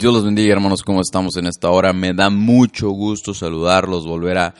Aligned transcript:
Dios 0.00 0.14
los 0.14 0.24
bendiga, 0.24 0.54
hermanos, 0.54 0.82
¿cómo 0.82 1.02
estamos 1.02 1.36
en 1.36 1.46
esta 1.46 1.68
hora? 1.68 1.92
Me 1.92 2.14
da 2.14 2.30
mucho 2.30 2.88
gusto 2.88 3.34
saludarlos, 3.34 4.06
volver 4.06 4.38
a 4.38 4.54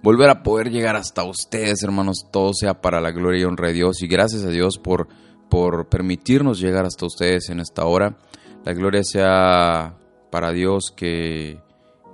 volver 0.00 0.30
a 0.30 0.44
poder 0.44 0.70
llegar 0.70 0.94
hasta 0.94 1.24
ustedes, 1.24 1.82
hermanos. 1.82 2.28
Todo 2.30 2.54
sea 2.54 2.80
para 2.80 3.00
la 3.00 3.10
gloria 3.10 3.40
y 3.40 3.44
honra 3.46 3.66
de 3.66 3.74
Dios 3.74 4.00
y 4.02 4.06
gracias 4.06 4.44
a 4.44 4.48
Dios 4.48 4.78
por 4.78 5.08
por 5.48 5.88
permitirnos 5.88 6.60
llegar 6.60 6.86
hasta 6.86 7.04
ustedes 7.04 7.50
en 7.50 7.58
esta 7.58 7.84
hora. 7.84 8.16
La 8.64 8.74
gloria 8.74 9.02
sea 9.02 9.96
para 10.30 10.52
Dios 10.52 10.92
que 10.96 11.58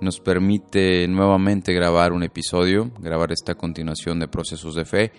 nos 0.01 0.19
permite 0.19 1.07
nuevamente 1.07 1.73
grabar 1.73 2.11
un 2.11 2.23
episodio, 2.23 2.91
grabar 2.97 3.31
esta 3.31 3.53
continuación 3.53 4.19
de 4.19 4.27
procesos 4.27 4.73
de 4.73 4.85
fe. 4.85 5.11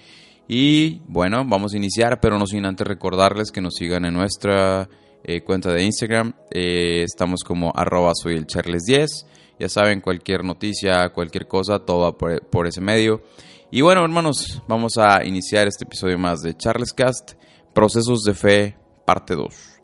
Y 0.48 1.02
bueno, 1.06 1.44
vamos 1.46 1.72
a 1.72 1.76
iniciar, 1.76 2.18
pero 2.18 2.36
no 2.36 2.48
sin 2.48 2.66
antes 2.66 2.84
recordarles 2.84 3.52
que 3.52 3.60
nos 3.60 3.74
sigan 3.74 4.06
en 4.06 4.14
nuestra 4.14 4.88
eh, 5.24 5.42
cuenta 5.42 5.72
de 5.72 5.82
Instagram. 5.82 6.34
Eh, 6.50 7.02
estamos 7.02 7.42
como 7.42 7.72
arroba 7.74 8.12
soy 8.14 8.36
el 8.36 8.46
Charles 8.46 8.84
10. 8.84 9.26
Ya 9.58 9.68
saben, 9.68 10.00
cualquier 10.00 10.44
noticia, 10.44 11.08
cualquier 11.10 11.46
cosa, 11.46 11.78
todo 11.78 12.16
por, 12.16 12.44
por, 12.46 12.66
ese 12.66 12.80
medio. 12.80 13.22
Y 13.70 13.80
bueno, 13.80 14.04
hermanos, 14.04 14.62
vamos 14.68 14.98
a 14.98 15.24
iniciar 15.24 15.66
este 15.66 15.84
episodio 15.84 16.18
más 16.18 16.42
de 16.42 16.56
Charles 16.56 16.92
Cast, 16.92 17.32
Procesos 17.72 18.22
de 18.22 18.34
Fe, 18.34 18.76
parte 19.04 19.34
2. 19.34 19.74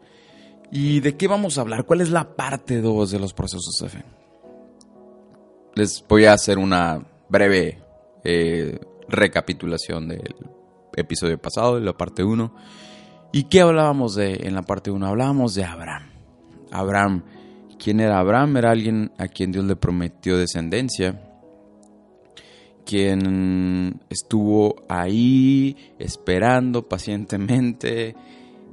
¿Y 0.73 1.01
de 1.01 1.17
qué 1.17 1.27
vamos 1.27 1.59
a 1.59 1.63
hablar? 1.63 1.85
¿Cuál 1.85 2.01
es 2.01 2.11
la 2.11 2.37
parte 2.37 2.81
2 2.81 3.11
de 3.11 3.19
los 3.19 3.35
procesos 3.35 3.77
de 3.81 3.89
fe? 3.89 4.05
Les 5.75 6.05
voy 6.09 6.27
a 6.27 6.33
hacer 6.33 6.59
una 6.59 7.05
breve 7.29 7.83
eh, 8.23 8.79
recapitulación 9.09 10.09
del 10.09 10.37
episodio 10.95 11.39
pasado, 11.39 11.77
de 11.77 11.81
la 11.81 11.97
parte 11.97 12.23
1. 12.23 12.55
¿Y 13.33 13.45
qué 13.45 13.61
hablábamos 13.61 14.17
de 14.17 14.41
en 14.43 14.55
la 14.55 14.63
parte 14.63 14.91
1? 14.91 15.07
Hablábamos 15.07 15.55
de 15.55 15.65
Abraham. 15.65 16.11
Abraham, 16.73 17.23
¿quién 17.79 18.01
era 18.01 18.19
Abraham? 18.19 18.57
Era 18.57 18.73
alguien 18.73 19.13
a 19.19 19.29
quien 19.29 19.53
Dios 19.53 19.65
le 19.67 19.77
prometió 19.77 20.37
descendencia, 20.37 21.21
quien 22.85 24.01
estuvo 24.09 24.83
ahí 24.89 25.77
esperando 26.01 26.89
pacientemente, 26.89 28.17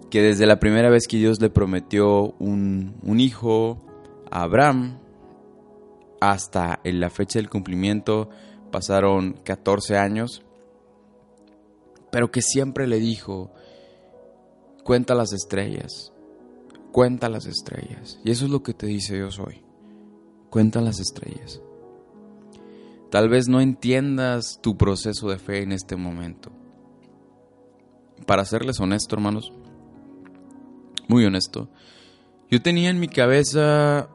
que 0.09 0.23
desde 0.23 0.47
la 0.47 0.59
primera 0.59 0.89
vez 0.89 1.07
que 1.07 1.17
Dios 1.17 1.39
le 1.39 1.51
prometió 1.51 2.33
un, 2.39 2.95
un 3.03 3.19
hijo 3.19 3.85
a 4.31 4.41
Abraham, 4.41 4.97
hasta 6.19 6.79
en 6.83 6.99
la 6.99 7.11
fecha 7.11 7.37
del 7.37 7.49
cumplimiento 7.49 8.29
pasaron 8.71 9.33
14 9.43 9.97
años, 9.97 10.43
pero 12.11 12.31
que 12.31 12.41
siempre 12.41 12.87
le 12.87 12.99
dijo, 12.99 13.51
Cuenta 14.87 15.15
las 15.15 15.33
estrellas. 15.33 16.13
Cuenta 16.93 17.27
las 17.27 17.45
estrellas. 17.45 18.21
Y 18.23 18.31
eso 18.31 18.45
es 18.45 18.51
lo 18.51 18.63
que 18.63 18.73
te 18.73 18.87
dice 18.87 19.15
Dios 19.15 19.37
hoy. 19.37 19.61
Cuenta 20.49 20.79
las 20.79 21.01
estrellas. 21.01 21.61
Tal 23.11 23.27
vez 23.27 23.49
no 23.49 23.59
entiendas 23.59 24.61
tu 24.61 24.77
proceso 24.77 25.27
de 25.27 25.39
fe 25.39 25.61
en 25.61 25.73
este 25.73 25.97
momento. 25.97 26.53
Para 28.25 28.45
serles 28.45 28.79
honesto, 28.79 29.13
hermanos, 29.13 29.51
muy 31.09 31.25
honesto, 31.25 31.67
yo 32.49 32.61
tenía 32.61 32.89
en 32.89 33.01
mi 33.01 33.09
cabeza 33.09 34.07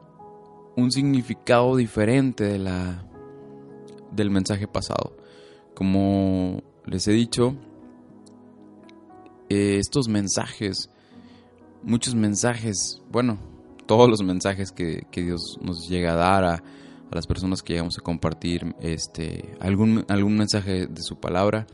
un 0.75 0.91
significado 0.91 1.75
diferente 1.75 2.45
de 2.45 2.57
la 2.57 3.05
del 4.09 4.31
mensaje 4.31 4.67
pasado. 4.67 5.17
Como 5.75 6.63
les 6.87 7.07
he 7.07 7.11
dicho, 7.11 7.57
eh, 9.49 9.77
estos 9.79 10.07
mensajes, 10.07 10.89
muchos 11.83 12.15
mensajes, 12.15 13.01
bueno, 13.11 13.37
todos 13.85 14.09
los 14.09 14.23
mensajes 14.23 14.71
que, 14.71 15.05
Dios 15.11 15.57
nos 15.61 15.87
llega 15.87 16.13
a 16.13 16.15
dar 16.15 16.43
a, 16.43 16.63
las 17.11 17.27
personas 17.27 17.61
que 17.61 17.73
llegamos 17.73 17.99
a 17.99 18.01
compartir 18.01 18.75
este, 18.81 19.55
algún, 19.59 20.03
algún 20.07 20.35
mensaje 20.35 20.87
de 20.87 21.01
su 21.03 21.19
palabra, 21.19 21.67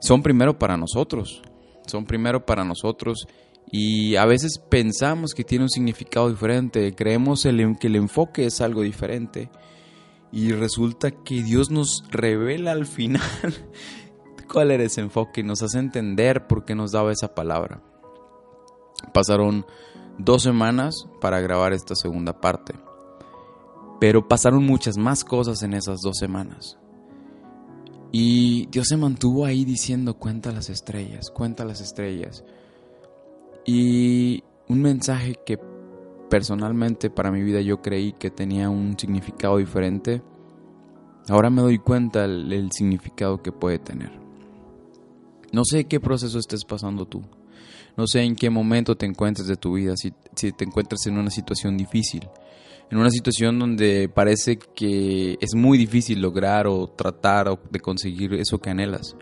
son 0.00 0.22
primero 0.22 0.58
para 0.58 0.78
nosotros, 0.78 1.42
son 1.86 2.06
primero 2.06 2.46
para 2.46 2.64
nosotros 2.64 3.26
y 3.70 4.16
a 4.16 4.24
veces 4.24 4.58
pensamos 4.58 5.34
que 5.34 5.44
tiene 5.44 5.64
un 5.64 5.70
significado 5.70 6.30
diferente, 6.30 6.94
creemos 6.94 7.42
que 7.42 7.86
el 7.88 7.96
enfoque 7.96 8.46
es 8.46 8.60
algo 8.60 8.82
diferente 8.82 9.50
y 10.32 10.52
resulta 10.52 11.10
que 11.10 11.42
Dios 11.42 11.70
nos 11.70 12.04
revela 12.10 12.72
al 12.72 12.86
final 12.86 13.20
cuál 14.44 14.70
era 14.70 14.84
ese 14.84 15.00
enfoque 15.00 15.40
y 15.40 15.44
nos 15.44 15.62
hace 15.62 15.78
entender 15.78 16.46
por 16.46 16.64
qué 16.64 16.74
nos 16.74 16.92
daba 16.92 17.12
esa 17.12 17.34
palabra. 17.34 17.82
Pasaron 19.12 19.66
dos 20.18 20.42
semanas 20.42 21.08
para 21.20 21.40
grabar 21.40 21.72
esta 21.72 21.94
segunda 21.94 22.40
parte, 22.40 22.74
pero 24.00 24.26
pasaron 24.28 24.64
muchas 24.64 24.96
más 24.96 25.24
cosas 25.24 25.62
en 25.62 25.74
esas 25.74 26.00
dos 26.00 26.16
semanas. 26.18 26.78
Y 28.12 28.66
Dios 28.66 28.86
se 28.88 28.96
mantuvo 28.96 29.44
ahí 29.44 29.64
diciendo, 29.64 30.14
cuenta 30.14 30.52
las 30.52 30.70
estrellas, 30.70 31.30
cuenta 31.30 31.64
las 31.64 31.80
estrellas. 31.80 32.44
Y 33.66 34.44
un 34.68 34.82
mensaje 34.82 35.34
que 35.44 35.58
personalmente 36.30 37.10
para 37.10 37.32
mi 37.32 37.42
vida 37.42 37.60
yo 37.60 37.82
creí 37.82 38.12
que 38.12 38.30
tenía 38.30 38.70
un 38.70 38.96
significado 38.98 39.56
diferente, 39.56 40.22
ahora 41.28 41.50
me 41.50 41.62
doy 41.62 41.78
cuenta 41.78 42.26
del 42.28 42.70
significado 42.70 43.42
que 43.42 43.50
puede 43.52 43.78
tener. 43.78 44.23
No 45.54 45.64
sé 45.64 45.84
qué 45.84 46.00
proceso 46.00 46.40
estés 46.40 46.64
pasando 46.64 47.06
tú. 47.06 47.22
No 47.96 48.08
sé 48.08 48.22
en 48.22 48.34
qué 48.34 48.50
momento 48.50 48.96
te 48.96 49.06
encuentres 49.06 49.46
de 49.46 49.54
tu 49.54 49.74
vida, 49.74 49.94
si, 49.96 50.10
te 50.50 50.64
encuentras 50.64 51.06
en 51.06 51.16
una 51.16 51.30
situación 51.30 51.76
difícil, 51.76 52.28
en 52.90 52.98
una 52.98 53.08
situación 53.08 53.60
donde 53.60 54.08
parece 54.12 54.58
que 54.58 55.38
es 55.40 55.54
muy 55.54 55.78
difícil 55.78 56.20
lograr 56.20 56.66
o 56.66 56.88
tratar 56.88 57.56
de 57.70 57.78
conseguir 57.78 58.34
eso 58.34 58.58
que 58.58 58.70
anhelas. 58.70 59.16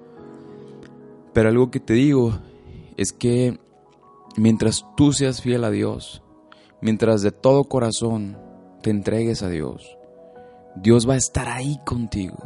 Pero 1.34 1.50
algo 1.50 1.70
que 1.70 1.80
te 1.80 1.92
digo 1.92 2.38
es 2.96 3.12
que 3.12 3.58
mientras 4.38 4.86
tú 4.96 5.12
seas 5.12 5.42
fiel 5.42 5.64
a 5.64 5.70
Dios, 5.70 6.22
mientras 6.80 7.20
de 7.20 7.30
todo 7.30 7.64
corazón 7.64 8.38
te 8.82 8.88
entregues 8.88 9.42
a 9.42 9.50
Dios, 9.50 9.98
Dios 10.76 11.06
va 11.06 11.12
a 11.12 11.18
estar 11.18 11.50
ahí 11.50 11.78
contigo. 11.84 12.38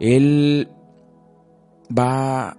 Él 0.00 0.70
va 1.90 2.56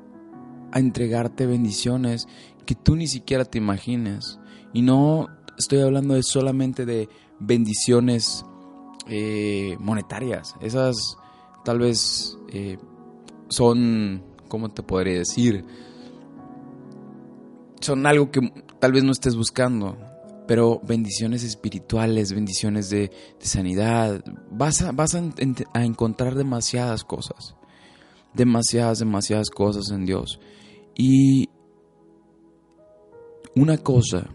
a 0.72 0.80
entregarte 0.80 1.46
bendiciones 1.46 2.28
que 2.66 2.76
tú 2.76 2.96
ni 2.96 3.08
siquiera 3.08 3.46
te 3.46 3.58
imagines. 3.58 4.40
Y 4.74 4.82
no 4.82 5.28
estoy 5.58 5.82
hablando 5.82 6.14
de 6.14 6.24
solamente 6.24 6.86
de 6.86 7.10
bendiciones 7.40 8.46
eh, 9.08 9.76
monetarias. 9.80 10.56
Esas 10.62 11.18
tal 11.66 11.80
vez 11.80 12.38
eh, 12.54 12.78
son, 13.48 14.24
¿cómo 14.48 14.70
te 14.70 14.84
podría 14.84 15.20
decir? 15.20 15.66
Son 17.82 18.06
algo 18.06 18.30
que 18.32 18.52
tal 18.80 18.92
vez 18.92 19.04
no 19.04 19.12
estés 19.12 19.36
buscando, 19.36 19.98
pero 20.48 20.82
bendiciones 20.84 21.44
espirituales, 21.44 22.34
bendiciones 22.34 22.90
de, 22.90 23.12
sanidad, 23.40 24.24
vas, 24.52 24.86
vas 24.94 25.16
a 25.16 25.84
encontrar 25.84 26.36
demasiadas 26.36 27.04
cosas 27.04 27.56
demasiadas, 28.34 29.00
demasiadas 29.00 29.50
cosas 29.50 29.90
en 29.92 30.06
Dios. 30.06 30.40
Y 31.02 31.48
una 33.56 33.78
cosa, 33.78 34.28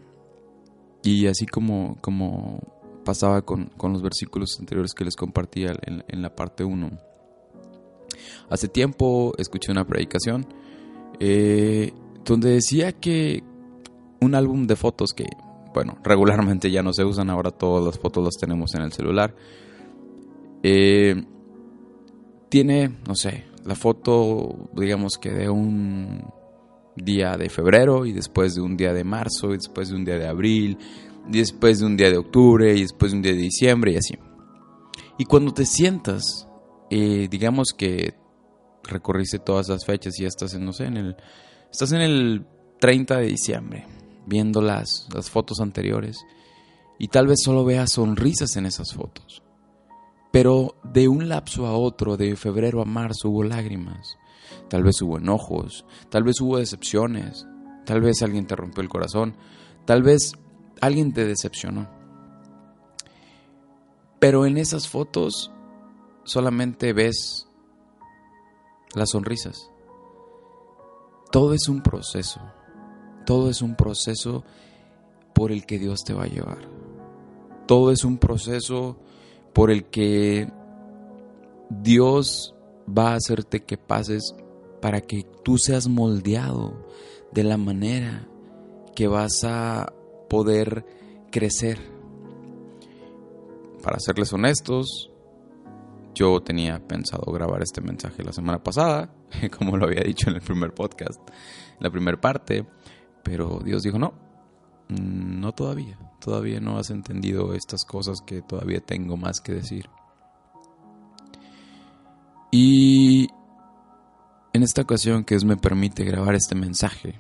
y 1.03 1.27
así 1.27 1.45
como, 1.45 1.99
como 2.01 2.59
pasaba 3.05 3.43
con, 3.43 3.71
los 3.83 4.01
versículos 4.01 4.59
anteriores 4.59 4.95
que 4.95 5.05
les 5.05 5.15
compartía 5.15 5.75
en, 5.83 6.23
la 6.23 6.35
parte 6.35 6.65
1, 6.65 6.91
hace 8.49 8.69
tiempo 8.69 9.35
escuché 9.37 9.73
una 9.73 9.87
predicación 9.87 10.47
eh, 11.21 11.93
donde 12.25 12.53
decía 12.53 12.93
que 12.93 13.45
un 14.23 14.35
álbum 14.35 14.67
de 14.67 14.77
fotos 14.77 15.11
que, 15.15 15.27
bueno, 15.75 15.99
regularmente 16.03 16.71
ya 16.71 16.83
no 16.83 16.95
se 16.95 17.05
usan, 17.05 17.29
ahora 17.29 17.51
todas 17.51 17.85
las 17.85 17.99
fotos 17.99 18.25
las 18.25 18.37
tenemos 18.41 18.75
en 18.75 18.81
el 18.81 18.93
celular, 18.95 19.37
eh, 20.63 21.27
tiene, 22.49 22.89
no 23.07 23.15
sé, 23.15 23.45
la 23.67 23.75
foto, 23.75 24.71
digamos 24.75 25.19
que 25.21 25.31
de 25.31 25.51
un 25.51 26.25
día 26.97 27.37
de 27.37 27.49
febrero 27.49 28.07
y 28.07 28.13
después 28.13 28.55
de 28.55 28.63
un 28.63 28.77
día 28.77 28.93
de 28.93 29.05
marzo 29.05 29.51
y 29.51 29.57
después 29.57 29.89
de 29.89 29.97
un 29.97 30.05
día 30.05 30.19
de 30.19 30.29
abril 30.29 30.79
después 31.27 31.81
de 31.81 31.87
un 31.87 31.97
día 31.97 32.11
de 32.11 32.19
octubre 32.19 32.75
y 32.75 32.83
después 32.83 33.13
de 33.13 33.17
un 33.17 33.23
día 33.23 33.33
de 33.33 33.39
diciembre 33.39 33.93
y 33.93 33.97
así. 33.97 34.19
Y 35.19 35.25
cuando 35.25 35.53
te 35.53 35.65
sientas, 35.65 36.49
eh, 36.91 37.29
digamos 37.31 37.69
que 37.77 38.15
recorriste 38.83 39.39
todas 39.39 39.69
las 39.69 39.85
fechas 39.85 40.19
y 40.19 40.23
ya 40.23 40.29
estás 40.29 40.55
en, 40.55 40.65
no 40.65 40.73
sé, 40.73 40.85
en 40.85 40.97
el, 40.97 41.17
estás 41.71 41.93
en 41.93 42.03
el 42.03 42.47
30 42.81 43.19
de 43.19 43.27
diciembre, 43.27 43.87
viendo 44.27 44.61
las, 44.61 45.09
las 45.15 45.31
fotos 45.31 45.61
anteriores 45.61 46.19
y 46.99 47.09
tal 47.09 47.27
vez 47.27 47.41
solo 47.43 47.65
veas 47.65 47.93
sonrisas 47.93 48.57
en 48.57 48.67
esas 48.67 48.93
fotos. 48.93 49.43
Pero 50.33 50.77
de 50.83 51.07
un 51.07 51.29
lapso 51.29 51.67
a 51.67 51.77
otro, 51.77 52.17
de 52.17 52.35
febrero 52.35 52.83
a 52.83 52.85
marzo, 52.85 53.31
hubo 53.31 53.45
lágrimas. 53.45 54.17
Tal 54.69 54.83
vez 54.83 55.01
hubo 55.03 55.19
enojos, 55.19 55.85
tal 56.11 56.25
vez 56.25 56.41
hubo 56.41 56.59
decepciones, 56.59 57.47
tal 57.85 58.01
vez 58.01 58.23
alguien 58.23 58.47
te 58.47 58.57
rompió 58.57 58.83
el 58.83 58.89
corazón, 58.89 59.37
tal 59.85 60.03
vez 60.03 60.33
alguien 60.81 61.13
te 61.13 61.25
decepcionó. 61.25 61.89
Pero 64.19 64.47
en 64.47 64.57
esas 64.57 64.89
fotos 64.89 65.51
solamente 66.25 66.93
ves 66.93 67.49
las 68.95 69.11
sonrisas. 69.11 69.71
Todo 71.31 71.53
es 71.53 71.69
un 71.69 71.83
proceso. 71.83 72.41
Todo 73.27 73.51
es 73.51 73.61
un 73.61 73.75
proceso 73.75 74.45
por 75.35 75.51
el 75.51 75.67
que 75.67 75.79
Dios 75.79 76.05
te 76.05 76.15
va 76.15 76.25
a 76.25 76.29
llevar. 76.29 76.69
Todo 77.67 77.91
es 77.91 78.05
un 78.05 78.19
proceso 78.19 78.99
por 79.53 79.71
el 79.71 79.85
que 79.87 80.51
Dios 81.71 82.54
va 82.87 83.13
a 83.13 83.17
hacerte 83.17 83.61
que 83.65 83.77
pases 83.77 84.35
para 84.81 85.01
que 85.01 85.25
tú 85.45 85.59
seas 85.59 85.89
moldeado 85.89 86.87
de 87.33 87.45
la 87.45 87.57
manera 87.57 88.29
que 88.95 89.07
vas 89.09 89.45
a 89.45 89.93
poder 90.29 90.85
crecer. 91.31 91.79
Para 93.83 93.99
serles 93.99 94.33
honestos, 94.33 95.11
yo 96.15 96.41
tenía 96.41 96.87
pensado 96.87 97.31
grabar 97.33 97.63
este 97.63 97.81
mensaje 97.81 98.23
la 98.23 98.33
semana 98.33 98.63
pasada, 98.63 99.15
como 99.59 99.77
lo 99.77 99.87
había 99.87 100.03
dicho 100.03 100.31
en 100.31 100.37
el 100.37 100.43
primer 100.43 100.73
podcast, 100.73 101.21
en 101.29 101.81
la 101.81 101.91
primera 101.91 102.21
parte, 102.21 102.67
pero 103.23 103.61
Dios 103.65 103.83
dijo 103.83 103.99
no, 103.99 104.15
no 104.89 105.53
todavía 105.53 105.99
todavía 106.25 106.59
no 106.59 106.79
has 106.79 106.89
entendido 106.91 107.53
estas 107.53 107.85
cosas 107.85 108.23
que 108.23 108.41
todavía 108.41 108.81
tengo 108.81 109.17
más 109.17 109.41
que 109.41 109.53
decir. 109.53 109.91
Y 112.57 113.31
en 114.53 114.63
esta 114.63 114.83
ocasión 114.83 115.25
que 115.25 115.35
Dios 115.35 115.45
me 115.45 115.57
permite 115.57 116.05
grabar 116.05 116.37
este 116.37 116.55
mensaje, 116.55 117.19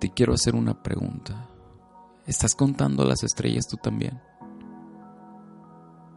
te 0.00 0.10
quiero 0.10 0.34
hacer 0.34 0.54
una 0.54 0.82
pregunta. 0.82 1.48
¿Estás 2.26 2.54
contando 2.54 3.06
las 3.06 3.24
estrellas 3.24 3.66
tú 3.66 3.78
también? 3.78 4.20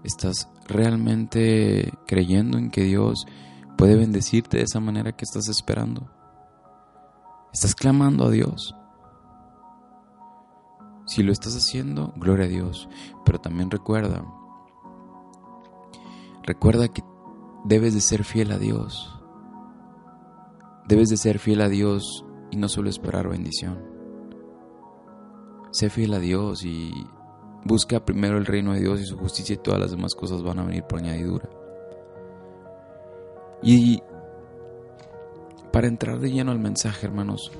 ¿Estás 0.03 0.49
realmente 0.67 1.93
creyendo 2.05 2.57
en 2.57 2.69
que 2.69 2.83
Dios 2.83 3.27
puede 3.77 3.95
bendecirte 3.95 4.57
de 4.57 4.63
esa 4.63 4.81
manera 4.81 5.13
que 5.13 5.23
estás 5.23 5.47
esperando? 5.47 6.11
¿Estás 7.53 7.75
clamando 7.75 8.25
a 8.25 8.29
Dios? 8.29 8.75
Si 11.05 11.23
lo 11.23 11.31
estás 11.31 11.55
haciendo, 11.55 12.11
gloria 12.17 12.43
a 12.43 12.49
Dios. 12.49 12.89
Pero 13.23 13.39
también 13.39 13.71
recuerda, 13.71 14.21
recuerda 16.43 16.89
que 16.89 17.14
debes 17.65 17.93
de 17.93 18.01
ser 18.01 18.23
fiel 18.23 18.51
a 18.51 18.57
Dios. 18.57 19.11
Debes 20.87 21.09
de 21.09 21.17
ser 21.17 21.39
fiel 21.39 21.61
a 21.61 21.69
Dios 21.69 22.25
y 22.51 22.57
no 22.57 22.69
solo 22.69 22.89
esperar 22.89 23.27
bendición. 23.27 23.79
Sé 25.71 25.89
fiel 25.89 26.13
a 26.13 26.19
Dios 26.19 26.63
y 26.63 26.93
busca 27.65 28.05
primero 28.05 28.37
el 28.37 28.45
reino 28.45 28.73
de 28.73 28.79
Dios 28.79 29.01
y 29.01 29.05
su 29.05 29.17
justicia 29.17 29.55
y 29.55 29.57
todas 29.57 29.79
las 29.79 29.91
demás 29.91 30.15
cosas 30.15 30.43
van 30.43 30.59
a 30.59 30.65
venir 30.65 30.83
por 30.83 30.99
añadidura. 30.99 31.49
Y 33.61 34.01
para 35.73 35.87
entrar 35.87 36.19
de 36.19 36.31
lleno 36.31 36.51
al 36.51 36.59
mensaje, 36.59 37.05
hermanos, 37.05 37.51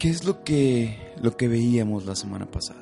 ¿Qué 0.00 0.08
es 0.08 0.24
lo 0.24 0.42
que, 0.44 0.96
lo 1.20 1.36
que 1.36 1.46
veíamos 1.46 2.06
la 2.06 2.16
semana 2.16 2.46
pasada? 2.46 2.80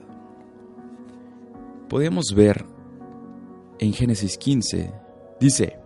Podíamos 1.88 2.26
ver 2.32 2.64
en 3.78 3.92
Génesis 3.92 4.36
15, 4.38 4.92
dice, 5.40 5.78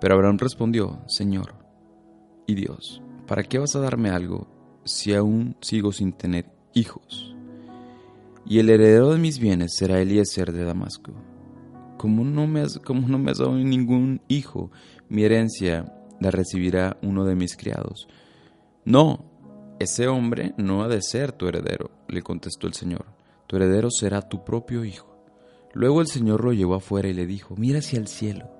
pero 0.00 0.14
Abraham 0.14 0.38
respondió, 0.38 1.00
Señor 1.06 1.54
y 2.46 2.54
Dios, 2.54 3.02
¿para 3.26 3.42
qué 3.42 3.58
vas 3.58 3.76
a 3.76 3.80
darme 3.80 4.10
algo 4.10 4.46
si 4.84 5.14
aún 5.14 5.56
sigo 5.60 5.92
sin 5.92 6.12
tener 6.12 6.50
hijos? 6.72 7.34
Y 8.46 8.58
el 8.58 8.70
heredero 8.70 9.12
de 9.12 9.18
mis 9.18 9.38
bienes 9.38 9.74
será 9.76 10.00
Eliezer 10.00 10.52
de 10.52 10.64
Damasco. 10.64 11.12
Como 11.98 12.24
no 12.24 12.46
me 12.46 12.62
has, 12.62 12.78
como 12.78 13.06
no 13.06 13.18
me 13.18 13.30
has 13.30 13.38
dado 13.38 13.52
ningún 13.52 14.22
hijo, 14.28 14.70
mi 15.08 15.24
herencia 15.24 15.92
la 16.18 16.30
recibirá 16.30 16.96
uno 17.02 17.24
de 17.24 17.34
mis 17.34 17.56
criados. 17.56 18.08
No, 18.84 19.24
ese 19.78 20.08
hombre 20.08 20.54
no 20.56 20.82
ha 20.82 20.88
de 20.88 21.02
ser 21.02 21.32
tu 21.32 21.46
heredero, 21.46 21.90
le 22.08 22.22
contestó 22.22 22.66
el 22.66 22.74
Señor. 22.74 23.04
Tu 23.46 23.56
heredero 23.56 23.90
será 23.90 24.22
tu 24.22 24.44
propio 24.44 24.84
hijo. 24.84 25.09
Luego 25.72 26.00
el 26.00 26.08
Señor 26.08 26.44
lo 26.44 26.52
llevó 26.52 26.74
afuera 26.74 27.08
y 27.08 27.14
le 27.14 27.26
dijo, 27.26 27.54
mira 27.56 27.78
hacia 27.78 27.98
el 27.98 28.08
cielo 28.08 28.50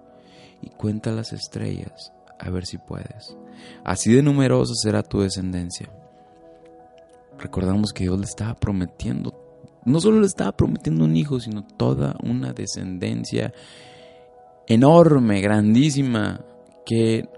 y 0.62 0.70
cuenta 0.70 1.10
las 1.10 1.32
estrellas, 1.32 2.12
a 2.38 2.50
ver 2.50 2.66
si 2.66 2.78
puedes. 2.78 3.36
Así 3.84 4.12
de 4.12 4.22
numerosa 4.22 4.74
será 4.74 5.02
tu 5.02 5.20
descendencia. 5.20 5.90
Recordamos 7.38 7.92
que 7.92 8.04
Dios 8.04 8.18
le 8.18 8.26
estaba 8.26 8.54
prometiendo, 8.54 9.34
no 9.84 10.00
solo 10.00 10.20
le 10.20 10.26
estaba 10.26 10.52
prometiendo 10.52 11.04
un 11.04 11.16
hijo, 11.16 11.40
sino 11.40 11.64
toda 11.64 12.16
una 12.22 12.52
descendencia 12.52 13.52
enorme, 14.66 15.40
grandísima, 15.40 16.44
que 16.84 17.28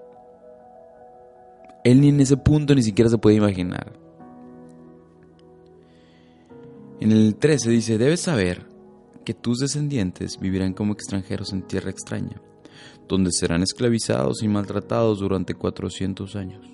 él 1.85 2.01
ni 2.01 2.09
en 2.09 2.21
ese 2.21 2.37
punto 2.37 2.75
ni 2.75 2.83
siquiera 2.83 3.09
se 3.11 3.19
puede 3.19 3.37
imaginar. 3.37 3.93
En 7.01 7.11
el 7.11 7.37
13 7.37 7.71
dice, 7.71 7.99
debes 7.99 8.21
saber 8.21 8.72
que 9.23 9.35
tus 9.35 9.59
descendientes 9.59 10.39
vivirán 10.41 10.75
como 10.75 10.93
extranjeros 10.93 11.53
en 11.53 11.63
tierra 11.63 11.91
extraña, 11.91 12.41
donde 13.09 13.31
serán 13.33 13.63
esclavizados 13.63 14.43
y 14.43 14.49
maltratados 14.49 15.21
durante 15.21 15.55
400 15.55 16.37
años. 16.37 16.67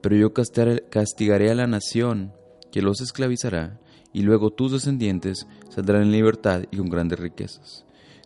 Pero 0.00 0.16
yo 0.16 0.32
castigaré 0.32 1.50
a 1.50 1.54
la 1.54 1.66
nación 1.66 2.32
que 2.70 2.82
los 2.82 3.00
esclavizará, 3.00 3.80
y 4.12 4.22
luego 4.22 4.50
tus 4.50 4.72
descendientes 4.72 5.46
saldrán 5.68 6.02
en 6.02 6.12
libertad 6.12 6.64
y 6.70 6.76
con 6.78 6.88
grandes 6.88 7.18
riquezas. 7.18 7.84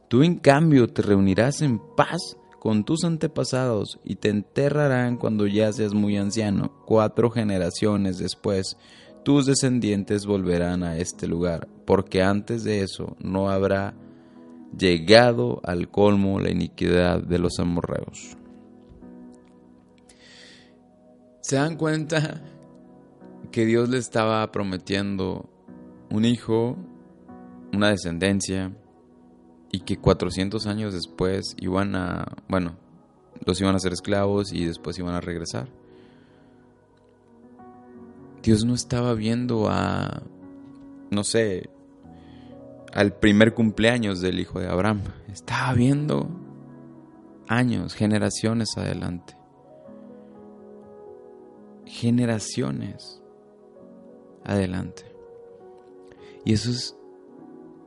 Tú 0.09 0.23
en 0.23 0.37
cambio 0.37 0.89
te 0.89 1.03
reunirás 1.03 1.63
en 1.63 1.81
paz 1.97 2.37
con 2.61 2.85
tus 2.85 3.03
antepasados 3.05 3.99
y 4.05 4.17
te 4.17 4.29
enterrarán 4.29 5.17
cuando 5.17 5.47
ya 5.47 5.73
seas 5.73 5.95
muy 5.95 6.17
anciano. 6.17 6.73
Cuatro 6.87 7.31
generaciones 7.31 8.19
después, 8.19 8.77
tus 9.25 9.47
descendientes 9.47 10.27
volverán 10.27 10.83
a 10.83 10.99
este 10.99 11.27
lugar, 11.27 11.67
porque 11.93 12.23
antes 12.23 12.65
de 12.65 12.81
eso 12.81 13.19
no 13.23 13.51
habrá 13.51 13.93
llegado 14.75 15.61
al 15.63 15.91
colmo 15.91 16.41
la 16.41 16.51
iniquidad 16.51 17.23
de 17.23 17.39
los 17.39 17.59
amorreos. 17.59 18.39
¿Se 21.43 21.57
dan 21.57 21.77
cuenta 21.77 22.41
que 23.51 23.67
Dios 23.67 23.91
le 23.91 23.99
estaba 23.99 24.51
prometiendo 24.53 25.51
un 26.09 26.25
hijo, 26.25 26.79
una 27.75 27.91
descendencia, 27.91 28.75
y 29.71 29.81
que 29.81 29.99
400 29.99 30.67
años 30.67 30.95
después 30.95 31.55
iban 31.59 31.95
a, 31.95 32.25
bueno, 32.49 32.79
los 33.45 33.61
iban 33.61 33.75
a 33.75 33.77
hacer 33.77 33.93
esclavos 33.93 34.55
y 34.55 34.65
después 34.65 34.99
iban 34.99 35.15
a 35.15 35.21
regresar. 35.21 35.69
Dios 38.43 38.65
no 38.65 38.73
estaba 38.73 39.13
viendo 39.13 39.69
a, 39.69 40.23
no 41.11 41.25
sé, 41.25 41.69
al 42.93 43.15
primer 43.15 43.55
cumpleaños 43.55 44.21
del 44.21 44.41
hijo 44.41 44.61
de 44.61 44.69
Abraham. 44.69 45.03
Estaba 45.33 45.73
viendo 45.75 46.29
años, 47.49 47.95
generaciones 47.95 48.77
adelante. 48.77 49.37
Generaciones 51.87 53.23
adelante. 54.45 55.05
Y 56.45 56.55
eso 56.55 56.71
es, 56.71 56.97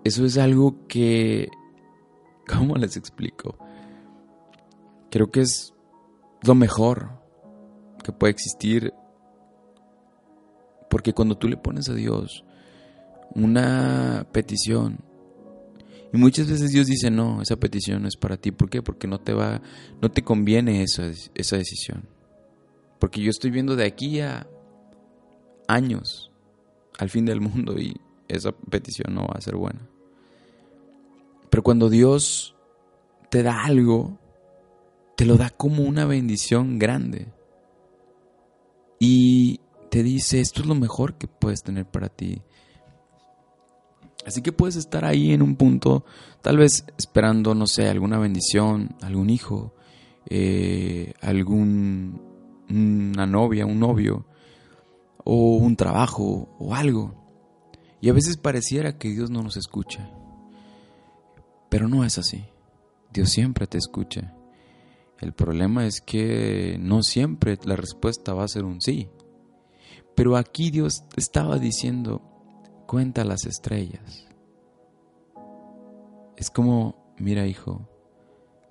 eso 0.04 0.26
es 0.26 0.38
algo 0.38 0.88
que 0.88 1.50
¿Cómo 2.48 2.76
les 2.76 2.98
explico? 2.98 3.58
Creo 5.10 5.32
que 5.32 5.42
es 5.42 5.74
lo 6.44 6.56
mejor 6.56 7.10
que 8.04 8.12
puede 8.12 8.32
existir. 8.32 8.94
Porque 10.90 11.14
cuando 11.14 11.38
tú 11.38 11.48
le 11.48 11.58
pones 11.58 11.90
a 11.90 11.94
Dios 11.94 12.45
una 13.34 14.28
petición, 14.32 15.00
y 16.14 16.18
muchas 16.18 16.50
veces 16.50 16.72
Dios 16.72 16.88
dice, 16.88 17.12
no, 17.12 17.42
esa 17.42 17.58
petición 17.58 18.02
no 18.02 18.08
es 18.08 18.16
para 18.16 18.38
ti. 18.38 18.52
¿Por 18.52 18.70
qué? 18.70 18.82
Porque 18.82 19.06
no 19.06 19.20
te 19.20 19.34
va, 19.34 19.62
no 20.02 20.10
te 20.10 20.24
conviene 20.24 20.82
esa, 20.82 21.12
esa 21.34 21.58
decisión. 21.58 22.08
Porque 23.00 23.22
yo 23.22 23.30
estoy 23.30 23.52
viendo 23.52 23.76
de 23.76 23.86
aquí 23.86 24.22
a, 24.22 24.48
años 25.68 26.32
al 26.98 27.10
fin 27.10 27.26
del 27.26 27.42
mundo 27.42 27.78
y 27.78 28.00
esa 28.28 28.52
petición 28.54 29.14
no 29.14 29.28
va 29.28 29.36
a 29.36 29.42
ser 29.42 29.56
buena. 29.56 29.90
Pero 31.50 31.64
cuando 31.64 31.90
Dios 31.90 32.56
te 33.30 33.44
da 33.44 33.66
algo, 33.66 34.18
te 35.18 35.26
lo 35.26 35.36
da 35.36 35.50
como 35.50 35.84
una 35.84 36.06
bendición 36.06 36.80
grande. 36.80 37.34
Y 39.00 39.60
te 39.90 40.04
dice, 40.04 40.40
esto 40.40 40.62
es 40.62 40.68
lo 40.68 40.76
mejor 40.76 41.18
que 41.18 41.28
puedes 41.28 41.62
tener 41.62 41.86
para 41.86 42.10
ti. 42.10 42.42
Así 44.26 44.42
que 44.42 44.52
puedes 44.52 44.76
estar 44.76 45.06
ahí 45.06 45.32
en 45.32 45.42
un 45.42 45.56
punto, 45.56 46.04
tal 46.42 46.58
vez 46.58 46.86
esperando, 46.98 47.54
no 47.54 47.68
sé, 47.68 47.88
alguna 47.88 48.18
bendición, 48.18 48.96
algún 49.02 49.30
hijo, 49.30 49.76
eh, 50.28 51.14
algún 51.22 52.22
una 52.70 53.28
novia, 53.28 53.66
un 53.66 53.80
novio, 53.80 54.26
o 55.24 55.58
un 55.58 55.76
trabajo, 55.76 56.50
o 56.60 56.74
algo. 56.74 57.14
Y 58.02 58.10
a 58.10 58.14
veces 58.14 58.38
pareciera 58.38 58.98
que 58.98 59.10
Dios 59.10 59.30
no 59.30 59.42
nos 59.42 59.58
escucha. 59.58 60.10
Pero 61.70 61.88
no 61.88 62.04
es 62.04 62.18
así. 62.18 62.46
Dios 63.14 63.30
siempre 63.30 63.68
te 63.68 63.78
escucha. 63.78 64.36
El 65.20 65.34
problema 65.34 65.86
es 65.86 66.02
que 66.02 66.78
no 66.80 67.02
siempre 67.02 67.58
la 67.64 67.76
respuesta 67.76 68.34
va 68.34 68.44
a 68.44 68.50
ser 68.50 68.66
un 68.66 68.82
sí. 68.82 69.10
Pero 70.16 70.38
aquí 70.38 70.72
Dios 70.72 71.04
estaba 71.16 71.58
diciendo, 71.58 72.22
cuenta 72.86 73.24
las 73.24 73.46
estrellas. 73.46 74.28
Es 76.38 76.50
como, 76.50 77.14
mira 77.18 77.46
hijo, 77.46 77.88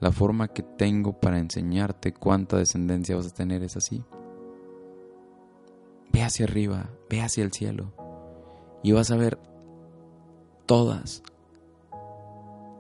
la 0.01 0.13
forma 0.13 0.49
que 0.49 0.63
tengo 0.63 1.19
para 1.19 1.39
enseñarte 1.39 2.13
cuánta 2.13 2.59
descendencia 2.59 3.17
vas 3.17 3.27
a 3.27 3.35
tener 3.35 3.63
es 3.63 3.77
así. 3.77 4.05
Ve 6.13 6.23
hacia 6.23 6.45
arriba, 6.45 6.91
ve 7.09 7.23
hacia 7.23 7.43
el 7.43 7.53
cielo 7.53 7.93
y 8.83 8.93
vas 8.93 9.11
a 9.11 9.17
ver 9.17 9.39
todas, 10.67 11.23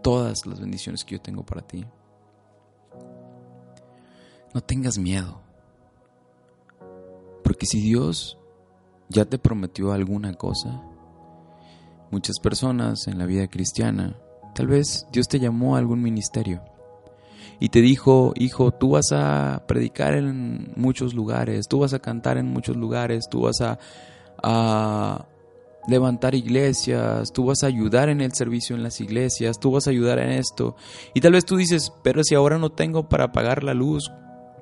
todas 0.03 0.47
las 0.47 0.61
bendiciones 0.61 1.05
que 1.05 1.17
yo 1.17 1.21
tengo 1.21 1.45
para 1.45 1.62
ti. 1.62 1.85
No 4.53 4.61
tengas 4.61 4.99
miedo, 4.99 5.41
porque 7.43 7.67
si 7.67 7.81
Dios 7.81 8.38
ya 9.09 9.25
te 9.25 9.38
prometió 9.38 9.93
alguna 9.93 10.35
cosa, 10.35 10.83
muchas 12.14 12.38
personas 12.38 13.09
en 13.09 13.18
la 13.18 13.26
vida 13.26 13.49
cristiana, 13.49 14.16
tal 14.54 14.68
vez 14.68 15.09
Dios 15.11 15.26
te 15.26 15.40
llamó 15.40 15.75
a 15.75 15.80
algún 15.80 16.00
ministerio 16.00 16.62
y 17.59 17.71
te 17.71 17.80
dijo, 17.80 18.33
hijo, 18.37 18.71
tú 18.71 18.90
vas 18.90 19.11
a 19.11 19.64
predicar 19.66 20.14
en 20.14 20.73
muchos 20.76 21.12
lugares, 21.12 21.66
tú 21.66 21.80
vas 21.80 21.92
a 21.92 21.99
cantar 21.99 22.38
en 22.38 22.47
muchos 22.47 22.76
lugares, 22.76 23.28
tú 23.28 23.42
vas 23.42 23.61
a, 23.61 25.26
levantar 25.87 26.35
iglesias, 26.35 27.33
tú 27.33 27.47
vas 27.47 27.64
a 27.64 27.66
ayudar 27.66 28.09
en 28.09 28.21
el 28.21 28.33
servicio 28.33 28.76
en 28.76 28.83
las 28.85 29.00
iglesias, 29.00 29.59
tú 29.59 29.73
vas 29.73 29.87
a 29.87 29.90
ayudar 29.90 30.18
en 30.21 30.30
esto. 30.30 30.76
Y 31.14 31.21
tal 31.21 31.33
vez 31.33 31.44
tú 31.44 31.56
dices, 31.56 31.92
pero 32.02 32.23
si 32.23 32.37
ahora 32.37 32.59
no 32.59 32.71
tengo 32.71 33.09
para 33.09 33.33
pagar 33.33 33.64
la 33.64 33.75
luz, 33.75 34.11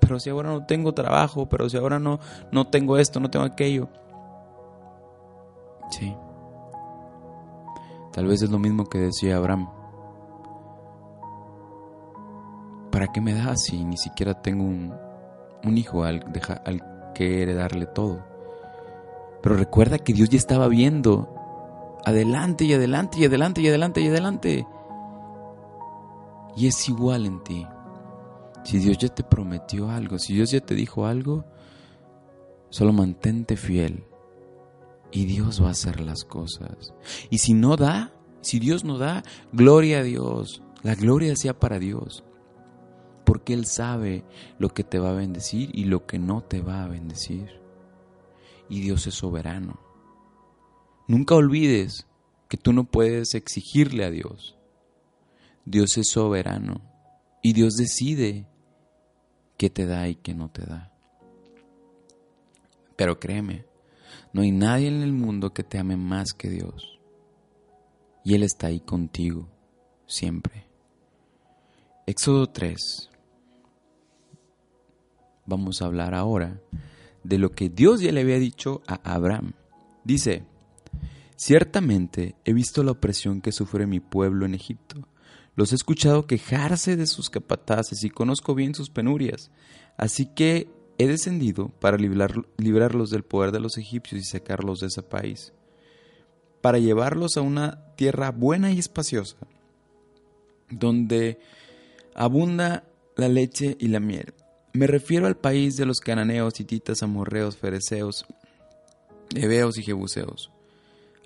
pero 0.00 0.18
si 0.18 0.30
ahora 0.30 0.48
no 0.48 0.64
tengo 0.64 0.94
trabajo, 0.94 1.48
pero 1.48 1.68
si 1.68 1.76
ahora 1.76 2.00
no, 2.00 2.18
no 2.50 2.66
tengo 2.66 2.98
esto, 2.98 3.20
no 3.20 3.30
tengo 3.30 3.44
aquello. 3.44 3.88
Sí. 5.90 6.12
Tal 8.12 8.26
vez 8.26 8.42
es 8.42 8.50
lo 8.50 8.58
mismo 8.58 8.84
que 8.84 8.98
decía 8.98 9.36
Abraham. 9.36 9.68
¿Para 12.90 13.06
qué 13.08 13.22
me 13.22 13.32
das 13.32 13.64
si 13.64 13.84
ni 13.84 13.96
siquiera 13.96 14.42
tengo 14.42 14.64
un, 14.64 15.78
hijo 15.78 16.04
al, 16.04 16.22
al 16.64 17.12
que 17.14 17.42
heredarle 17.42 17.86
todo? 17.86 18.22
Pero 19.42 19.56
recuerda 19.56 19.98
que 19.98 20.12
Dios 20.12 20.28
ya 20.28 20.36
estaba 20.36 20.68
viendo 20.68 21.34
adelante 22.04 22.64
y 22.64 22.74
adelante 22.74 23.18
y 23.18 23.24
adelante 23.24 23.62
y 23.62 23.68
adelante 23.68 24.00
y 24.02 24.08
adelante. 24.08 24.66
Y 26.54 26.66
es 26.66 26.88
igual 26.88 27.24
en 27.24 27.42
ti. 27.42 27.66
Si 28.62 28.78
Dios 28.78 28.98
ya 28.98 29.08
te 29.08 29.24
prometió 29.24 29.90
algo, 29.90 30.18
si 30.18 30.34
Dios 30.34 30.50
ya 30.50 30.60
te 30.60 30.74
dijo 30.74 31.06
algo, 31.06 31.46
solo 32.68 32.92
mantente 32.92 33.56
fiel 33.56 34.04
y 35.12 35.26
Dios 35.26 35.62
va 35.62 35.68
a 35.68 35.72
hacer 35.72 36.00
las 36.00 36.24
cosas. 36.24 36.94
Y 37.30 37.38
si 37.38 37.54
no 37.54 37.76
da, 37.76 38.12
si 38.40 38.58
Dios 38.58 38.84
no 38.84 38.98
da, 38.98 39.22
gloria 39.52 40.00
a 40.00 40.02
Dios. 40.02 40.62
La 40.82 40.94
gloria 40.94 41.36
sea 41.36 41.58
para 41.58 41.78
Dios. 41.78 42.24
Porque 43.24 43.52
Él 43.52 43.66
sabe 43.66 44.24
lo 44.58 44.70
que 44.70 44.82
te 44.82 44.98
va 44.98 45.10
a 45.10 45.14
bendecir 45.14 45.70
y 45.74 45.84
lo 45.84 46.06
que 46.06 46.18
no 46.18 46.42
te 46.42 46.60
va 46.60 46.82
a 46.82 46.88
bendecir. 46.88 47.60
Y 48.68 48.80
Dios 48.80 49.06
es 49.06 49.14
soberano. 49.14 49.78
Nunca 51.06 51.34
olvides 51.34 52.06
que 52.48 52.56
tú 52.56 52.72
no 52.72 52.84
puedes 52.84 53.34
exigirle 53.34 54.04
a 54.04 54.10
Dios. 54.10 54.56
Dios 55.64 55.96
es 55.98 56.10
soberano 56.10 56.80
y 57.42 57.52
Dios 57.52 57.74
decide 57.74 58.46
qué 59.56 59.70
te 59.70 59.86
da 59.86 60.08
y 60.08 60.16
qué 60.16 60.34
no 60.34 60.50
te 60.50 60.64
da. 60.64 60.92
Pero 62.96 63.20
créeme, 63.20 63.64
no 64.32 64.42
hay 64.42 64.50
nadie 64.50 64.88
en 64.88 65.02
el 65.02 65.12
mundo 65.12 65.52
que 65.52 65.62
te 65.62 65.78
ame 65.78 65.96
más 65.96 66.32
que 66.32 66.48
Dios. 66.48 66.98
Y 68.24 68.34
Él 68.34 68.42
está 68.42 68.68
ahí 68.68 68.80
contigo, 68.80 69.48
siempre. 70.06 70.66
Éxodo 72.06 72.48
3. 72.48 73.10
Vamos 75.46 75.82
a 75.82 75.86
hablar 75.86 76.14
ahora 76.14 76.60
de 77.24 77.38
lo 77.38 77.50
que 77.50 77.68
Dios 77.68 78.00
ya 78.00 78.12
le 78.12 78.20
había 78.20 78.38
dicho 78.38 78.82
a 78.86 79.00
Abraham. 79.14 79.52
Dice, 80.04 80.44
ciertamente 81.36 82.36
he 82.44 82.52
visto 82.52 82.82
la 82.82 82.92
opresión 82.92 83.40
que 83.40 83.52
sufre 83.52 83.86
mi 83.86 84.00
pueblo 84.00 84.46
en 84.46 84.54
Egipto. 84.54 85.08
Los 85.54 85.72
he 85.72 85.74
escuchado 85.74 86.26
quejarse 86.26 86.96
de 86.96 87.06
sus 87.06 87.28
capataces 87.28 88.02
y 88.04 88.10
conozco 88.10 88.54
bien 88.54 88.74
sus 88.74 88.90
penurias. 88.90 89.50
Así 89.96 90.26
que 90.26 90.68
he 91.02 91.08
descendido 91.08 91.68
para 91.80 91.96
librarlos 91.96 93.10
del 93.10 93.22
poder 93.22 93.52
de 93.52 93.60
los 93.60 93.78
egipcios 93.78 94.20
y 94.20 94.24
sacarlos 94.24 94.80
de 94.80 94.88
ese 94.88 95.02
país, 95.02 95.52
para 96.60 96.78
llevarlos 96.78 97.36
a 97.36 97.42
una 97.42 97.94
tierra 97.96 98.30
buena 98.30 98.72
y 98.72 98.78
espaciosa, 98.78 99.36
donde 100.70 101.38
abunda 102.14 102.84
la 103.16 103.28
leche 103.28 103.76
y 103.78 103.88
la 103.88 104.00
miel. 104.00 104.34
Me 104.72 104.86
refiero 104.86 105.26
al 105.26 105.36
país 105.36 105.76
de 105.76 105.84
los 105.84 106.00
cananeos, 106.00 106.58
hititas, 106.58 107.02
amorreos, 107.02 107.56
fereceos, 107.56 108.24
heveos 109.34 109.76
y 109.78 109.82
jebuseos. 109.82 110.50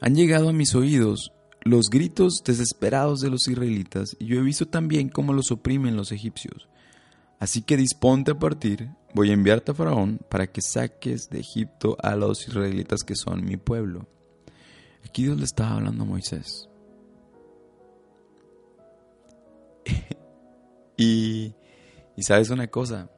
Han 0.00 0.14
llegado 0.14 0.49
a 0.49 0.52
mis 0.52 0.75
oídos 0.75 1.33
los 1.62 1.90
gritos 1.90 2.42
desesperados 2.45 3.21
de 3.21 3.30
los 3.30 3.47
israelitas, 3.49 4.16
y 4.18 4.26
yo 4.26 4.38
he 4.38 4.42
visto 4.42 4.66
también 4.66 5.09
cómo 5.09 5.33
los 5.33 5.50
oprimen 5.50 5.97
los 5.97 6.12
egipcios. 6.12 6.68
Así 7.38 7.62
que 7.62 7.76
disponte 7.76 8.33
a 8.33 8.38
partir, 8.38 8.90
voy 9.16 9.30
a 9.30 9.32
enviarte 9.32 9.73
a 9.73 9.75
Faraón 9.75 10.20
para 10.28 10.46
que 10.46 10.61
saques 10.61 11.30
de 11.30 11.40
Egipto 11.40 11.96
a 12.02 12.14
los 12.16 12.46
israelitas 12.46 13.02
que 13.02 13.16
son 13.16 13.46
mi 13.46 13.56
pueblo. 13.56 14.06
Aquí 15.06 15.25
Dios 15.25 15.38
le 15.38 15.44
estaba 15.44 15.76
hablando 15.76 16.02
a 16.02 16.06
Moisés. 16.06 16.68
y, 20.99 21.54
y 22.14 22.23
sabes 22.25 22.50
una 22.50 22.66
cosa, 22.66 23.11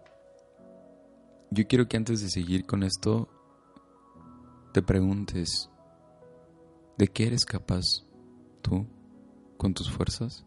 yo 1.50 1.66
quiero 1.66 1.88
que 1.88 1.96
antes 1.96 2.20
de 2.20 2.30
seguir 2.30 2.64
con 2.64 2.84
esto, 2.84 3.28
te 4.72 4.82
preguntes, 4.82 5.68
¿de 6.96 7.08
qué 7.08 7.26
eres 7.26 7.44
capaz 7.44 8.04
tú 8.62 8.86
con 9.56 9.74
tus 9.74 9.90
fuerzas? 9.90 10.46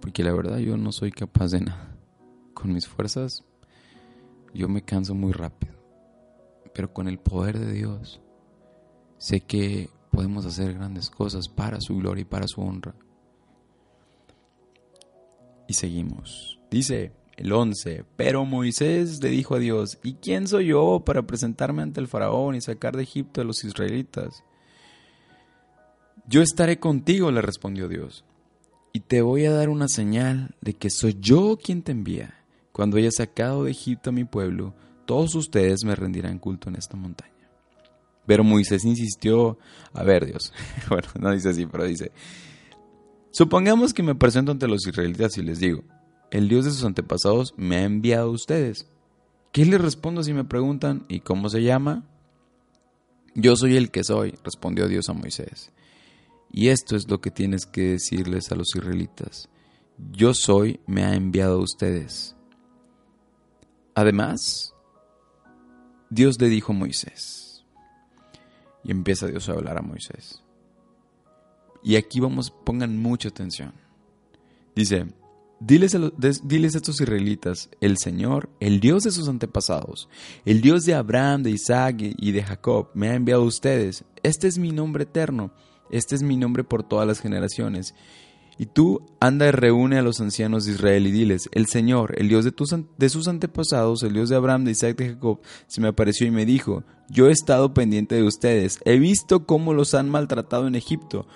Porque 0.00 0.22
la 0.22 0.32
verdad 0.32 0.58
yo 0.58 0.76
no 0.76 0.92
soy 0.92 1.10
capaz 1.10 1.50
de 1.50 1.62
nada 1.62 1.96
con 2.54 2.72
mis 2.72 2.86
fuerzas, 2.86 3.44
yo 4.54 4.68
me 4.68 4.82
canso 4.82 5.14
muy 5.14 5.32
rápido. 5.32 5.74
Pero 6.74 6.92
con 6.92 7.08
el 7.08 7.18
poder 7.18 7.58
de 7.58 7.72
Dios, 7.72 8.20
sé 9.18 9.40
que 9.40 9.90
podemos 10.10 10.46
hacer 10.46 10.74
grandes 10.74 11.10
cosas 11.10 11.48
para 11.48 11.80
su 11.80 11.96
gloria 11.96 12.22
y 12.22 12.26
para 12.26 12.46
su 12.46 12.60
honra. 12.60 12.94
Y 15.66 15.74
seguimos. 15.74 16.58
Dice 16.70 17.12
el 17.36 17.52
11, 17.52 18.04
pero 18.16 18.44
Moisés 18.44 19.22
le 19.22 19.30
dijo 19.30 19.54
a 19.54 19.58
Dios, 19.58 19.98
¿y 20.02 20.14
quién 20.14 20.46
soy 20.46 20.66
yo 20.66 21.02
para 21.06 21.22
presentarme 21.22 21.82
ante 21.82 22.00
el 22.00 22.08
faraón 22.08 22.54
y 22.54 22.60
sacar 22.60 22.96
de 22.96 23.04
Egipto 23.04 23.40
a 23.40 23.44
los 23.44 23.64
israelitas? 23.64 24.44
Yo 26.28 26.42
estaré 26.42 26.78
contigo, 26.78 27.30
le 27.30 27.40
respondió 27.40 27.88
Dios, 27.88 28.24
y 28.92 29.00
te 29.00 29.22
voy 29.22 29.46
a 29.46 29.52
dar 29.52 29.68
una 29.68 29.88
señal 29.88 30.54
de 30.60 30.74
que 30.74 30.90
soy 30.90 31.16
yo 31.18 31.56
quien 31.56 31.82
te 31.82 31.92
envía. 31.92 32.39
Cuando 32.80 32.96
haya 32.96 33.10
sacado 33.10 33.64
de 33.64 33.72
Egipto 33.72 34.08
a 34.08 34.12
mi 34.14 34.24
pueblo, 34.24 34.72
todos 35.04 35.34
ustedes 35.34 35.84
me 35.84 35.94
rendirán 35.94 36.38
culto 36.38 36.70
en 36.70 36.76
esta 36.76 36.96
montaña. 36.96 37.46
Pero 38.24 38.42
Moisés 38.42 38.86
insistió, 38.86 39.58
a 39.92 40.02
ver 40.02 40.24
Dios, 40.24 40.54
bueno, 40.88 41.06
no 41.20 41.30
dice 41.30 41.50
así, 41.50 41.66
pero 41.66 41.84
dice, 41.84 42.10
supongamos 43.32 43.92
que 43.92 44.02
me 44.02 44.14
presento 44.14 44.50
ante 44.50 44.66
los 44.66 44.86
israelitas 44.86 45.36
y 45.36 45.42
les 45.42 45.60
digo, 45.60 45.84
el 46.30 46.48
Dios 46.48 46.64
de 46.64 46.70
sus 46.70 46.82
antepasados 46.84 47.52
me 47.58 47.76
ha 47.76 47.84
enviado 47.84 48.28
a 48.28 48.32
ustedes. 48.32 48.86
¿Qué 49.52 49.66
les 49.66 49.78
respondo 49.78 50.22
si 50.22 50.32
me 50.32 50.44
preguntan, 50.44 51.04
¿y 51.06 51.20
cómo 51.20 51.50
se 51.50 51.62
llama? 51.62 52.08
Yo 53.34 53.56
soy 53.56 53.76
el 53.76 53.90
que 53.90 54.04
soy, 54.04 54.36
respondió 54.42 54.88
Dios 54.88 55.10
a 55.10 55.12
Moisés. 55.12 55.70
Y 56.50 56.68
esto 56.68 56.96
es 56.96 57.10
lo 57.10 57.20
que 57.20 57.30
tienes 57.30 57.66
que 57.66 57.82
decirles 57.82 58.50
a 58.50 58.54
los 58.54 58.74
israelitas. 58.74 59.50
Yo 60.12 60.32
soy, 60.32 60.80
me 60.86 61.04
ha 61.04 61.14
enviado 61.14 61.58
a 61.58 61.62
ustedes. 61.62 62.36
Además, 64.00 64.74
Dios 66.08 66.40
le 66.40 66.48
dijo 66.48 66.72
a 66.72 66.74
Moisés, 66.74 67.66
y 68.82 68.92
empieza 68.92 69.26
Dios 69.26 69.46
a 69.50 69.52
hablar 69.52 69.76
a 69.76 69.82
Moisés. 69.82 70.42
Y 71.82 71.96
aquí 71.96 72.18
vamos, 72.18 72.50
pongan 72.50 72.96
mucha 72.96 73.28
atención. 73.28 73.74
Dice, 74.74 75.06
diles 75.60 75.94
a, 75.94 75.98
a 75.98 76.28
estos 76.28 76.98
israelitas, 76.98 77.68
el 77.82 77.98
Señor, 77.98 78.48
el 78.58 78.80
Dios 78.80 79.02
de 79.02 79.10
sus 79.10 79.28
antepasados, 79.28 80.08
el 80.46 80.62
Dios 80.62 80.84
de 80.84 80.94
Abraham, 80.94 81.42
de 81.42 81.50
Isaac 81.50 81.96
y 82.00 82.32
de 82.32 82.42
Jacob, 82.42 82.88
me 82.94 83.10
ha 83.10 83.14
enviado 83.14 83.42
a 83.42 83.48
ustedes. 83.48 84.06
Este 84.22 84.48
es 84.48 84.56
mi 84.56 84.72
nombre 84.72 85.02
eterno, 85.02 85.52
este 85.90 86.14
es 86.14 86.22
mi 86.22 86.38
nombre 86.38 86.64
por 86.64 86.84
todas 86.84 87.06
las 87.06 87.20
generaciones. 87.20 87.94
Y 88.60 88.66
tú 88.66 89.00
anda 89.20 89.48
y 89.48 89.52
reúne 89.52 89.96
a 89.96 90.02
los 90.02 90.20
ancianos 90.20 90.66
de 90.66 90.72
Israel 90.72 91.06
y 91.06 91.10
diles, 91.10 91.48
el 91.52 91.64
Señor, 91.64 92.12
el 92.18 92.28
Dios 92.28 92.44
de, 92.44 92.52
tus, 92.52 92.76
de 92.98 93.08
sus 93.08 93.26
antepasados, 93.26 94.02
el 94.02 94.12
Dios 94.12 94.28
de 94.28 94.36
Abraham, 94.36 94.64
de 94.64 94.72
Isaac, 94.72 94.98
de 94.98 95.14
Jacob, 95.14 95.40
se 95.66 95.80
me 95.80 95.88
apareció 95.88 96.26
y 96.26 96.30
me 96.30 96.44
dijo, 96.44 96.84
yo 97.08 97.28
he 97.28 97.32
estado 97.32 97.72
pendiente 97.72 98.16
de 98.16 98.22
ustedes, 98.22 98.78
he 98.84 98.98
visto 98.98 99.46
cómo 99.46 99.72
los 99.72 99.94
han 99.94 100.10
maltratado 100.10 100.66
en 100.66 100.74
Egipto, 100.74 101.26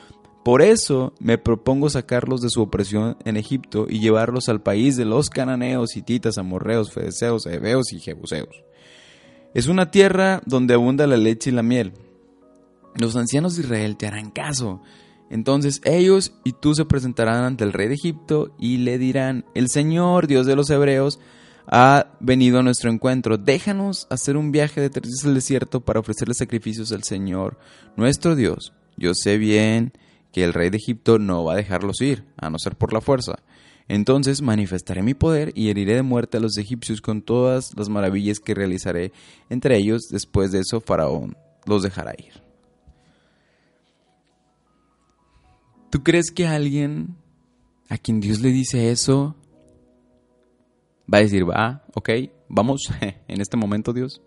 por 0.44 0.60
eso 0.60 1.14
me 1.18 1.38
propongo 1.38 1.88
sacarlos 1.88 2.42
de 2.42 2.50
su 2.50 2.60
opresión 2.60 3.16
en 3.24 3.38
Egipto 3.38 3.86
y 3.88 4.00
llevarlos 4.00 4.50
al 4.50 4.60
país 4.60 4.94
de 4.98 5.06
los 5.06 5.30
cananeos, 5.30 5.96
hititas, 5.96 6.36
amorreos, 6.36 6.92
fedeseos, 6.92 7.46
heveos 7.46 7.94
y 7.94 8.00
jebuseos. 8.00 8.54
Es 9.54 9.68
una 9.68 9.90
tierra 9.90 10.42
donde 10.44 10.74
abunda 10.74 11.06
la 11.06 11.16
leche 11.16 11.48
y 11.48 11.54
la 11.54 11.62
miel. 11.62 11.94
Los 12.96 13.16
ancianos 13.16 13.56
de 13.56 13.62
Israel 13.62 13.96
te 13.96 14.06
harán 14.06 14.30
caso. 14.30 14.82
Entonces 15.34 15.80
ellos 15.82 16.32
y 16.44 16.52
tú 16.52 16.76
se 16.76 16.84
presentarán 16.84 17.42
ante 17.42 17.64
el 17.64 17.72
rey 17.72 17.88
de 17.88 17.94
Egipto 17.94 18.54
y 18.56 18.76
le 18.76 18.98
dirán, 18.98 19.44
el 19.56 19.68
Señor, 19.68 20.28
Dios 20.28 20.46
de 20.46 20.54
los 20.54 20.70
hebreos, 20.70 21.18
ha 21.66 22.06
venido 22.20 22.60
a 22.60 22.62
nuestro 22.62 22.88
encuentro. 22.88 23.36
Déjanos 23.36 24.06
hacer 24.10 24.36
un 24.36 24.52
viaje 24.52 24.80
de 24.80 24.90
días 24.90 25.24
al 25.24 25.34
desierto 25.34 25.80
para 25.80 25.98
ofrecerle 25.98 26.34
sacrificios 26.34 26.92
al 26.92 27.02
Señor, 27.02 27.58
nuestro 27.96 28.36
Dios. 28.36 28.74
Yo 28.96 29.12
sé 29.12 29.36
bien 29.36 29.92
que 30.30 30.44
el 30.44 30.52
rey 30.52 30.70
de 30.70 30.76
Egipto 30.76 31.18
no 31.18 31.42
va 31.42 31.54
a 31.54 31.56
dejarlos 31.56 32.00
ir, 32.00 32.24
a 32.36 32.48
no 32.48 32.60
ser 32.60 32.76
por 32.76 32.92
la 32.92 33.00
fuerza. 33.00 33.40
Entonces 33.88 34.40
manifestaré 34.40 35.02
mi 35.02 35.14
poder 35.14 35.50
y 35.56 35.68
heriré 35.68 35.96
de 35.96 36.02
muerte 36.02 36.36
a 36.36 36.40
los 36.40 36.56
egipcios 36.58 37.00
con 37.00 37.22
todas 37.22 37.76
las 37.76 37.88
maravillas 37.88 38.38
que 38.38 38.54
realizaré 38.54 39.10
entre 39.50 39.78
ellos. 39.78 40.02
Después 40.12 40.52
de 40.52 40.60
eso, 40.60 40.80
Faraón 40.80 41.36
los 41.66 41.82
dejará 41.82 42.12
ir. 42.16 42.43
¿Tú 45.94 46.02
crees 46.02 46.32
que 46.32 46.44
alguien 46.44 47.14
a 47.88 47.98
quien 47.98 48.18
Dios 48.18 48.40
le 48.40 48.50
dice 48.50 48.90
eso 48.90 49.36
va 51.06 51.18
a 51.18 51.20
decir, 51.20 51.48
va, 51.48 51.84
ok, 51.94 52.10
vamos 52.48 52.80
en 53.28 53.40
este 53.40 53.56
momento, 53.56 53.92
Dios? 53.92 54.20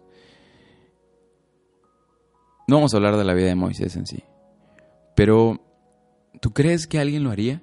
No 2.69 2.77
vamos 2.77 2.93
a 2.93 2.95
hablar 2.95 3.17
de 3.17 3.25
la 3.25 3.33
vida 3.33 3.47
de 3.47 3.55
Moisés 3.55 3.97
en 3.97 4.07
sí, 4.07 4.23
pero 5.13 5.59
¿Tú 6.39 6.53
crees 6.53 6.87
que 6.87 6.99
alguien 6.99 7.25
lo 7.25 7.31
haría? 7.31 7.61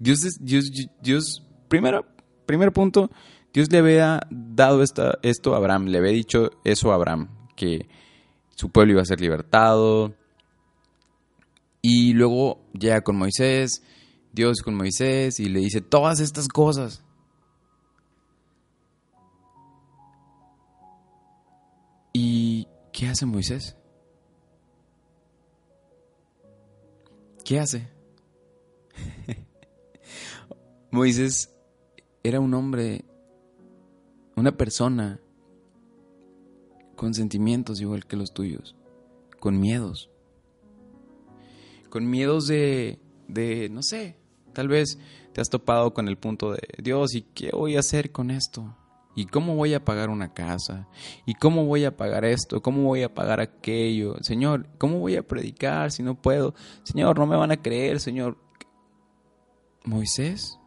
Dios, 0.00 0.26
Dios, 0.40 0.72
Dios, 1.00 1.46
primero, 1.68 2.06
primer 2.44 2.72
punto, 2.72 3.08
Dios 3.52 3.70
le 3.70 3.78
había 3.78 4.20
dado 4.30 4.82
esto 4.82 5.54
a 5.54 5.56
Abraham, 5.56 5.86
le 5.86 5.98
había 5.98 6.10
dicho 6.10 6.50
eso 6.64 6.90
a 6.90 6.96
Abraham, 6.96 7.28
que 7.54 7.88
su 8.56 8.70
pueblo 8.70 8.94
iba 8.94 9.02
a 9.02 9.04
ser 9.04 9.20
libertado. 9.20 10.18
Y 11.82 12.12
luego 12.12 12.60
llega 12.72 13.02
con 13.02 13.16
Moisés, 13.16 13.82
Dios 14.32 14.62
con 14.62 14.74
Moisés 14.74 15.40
y 15.40 15.48
le 15.48 15.60
dice 15.60 15.80
todas 15.80 16.20
estas 16.20 16.48
cosas. 16.48 17.04
¿Y 22.12 22.66
qué 22.92 23.08
hace 23.08 23.24
Moisés? 23.24 23.76
¿Qué 27.44 27.58
hace? 27.58 27.88
Moisés 30.90 31.54
era 32.22 32.40
un 32.40 32.52
hombre, 32.54 33.04
una 34.36 34.56
persona 34.56 35.20
con 36.96 37.14
sentimientos 37.14 37.80
igual 37.80 38.06
que 38.06 38.16
los 38.16 38.34
tuyos, 38.34 38.76
con 39.38 39.58
miedos. 39.58 40.10
Con 41.90 42.08
miedos 42.08 42.46
de, 42.46 42.98
de, 43.28 43.68
no 43.68 43.82
sé, 43.82 44.16
tal 44.54 44.68
vez 44.68 44.98
te 45.32 45.40
has 45.40 45.50
topado 45.50 45.92
con 45.92 46.08
el 46.08 46.16
punto 46.16 46.52
de, 46.52 46.60
Dios, 46.82 47.14
¿y 47.14 47.22
qué 47.22 47.50
voy 47.52 47.76
a 47.76 47.80
hacer 47.80 48.10
con 48.12 48.30
esto? 48.30 48.76
¿Y 49.14 49.26
cómo 49.26 49.56
voy 49.56 49.74
a 49.74 49.84
pagar 49.84 50.08
una 50.08 50.32
casa? 50.32 50.88
¿Y 51.26 51.34
cómo 51.34 51.66
voy 51.66 51.84
a 51.84 51.96
pagar 51.96 52.24
esto? 52.24 52.62
¿Cómo 52.62 52.84
voy 52.84 53.02
a 53.02 53.12
pagar 53.12 53.40
aquello? 53.40 54.14
Señor, 54.22 54.68
¿cómo 54.78 55.00
voy 55.00 55.16
a 55.16 55.26
predicar 55.26 55.90
si 55.90 56.02
no 56.02 56.20
puedo? 56.20 56.54
Señor, 56.84 57.18
no 57.18 57.26
me 57.26 57.36
van 57.36 57.50
a 57.50 57.60
creer, 57.60 58.00
Señor. 58.00 58.38
Moisés 59.84 60.58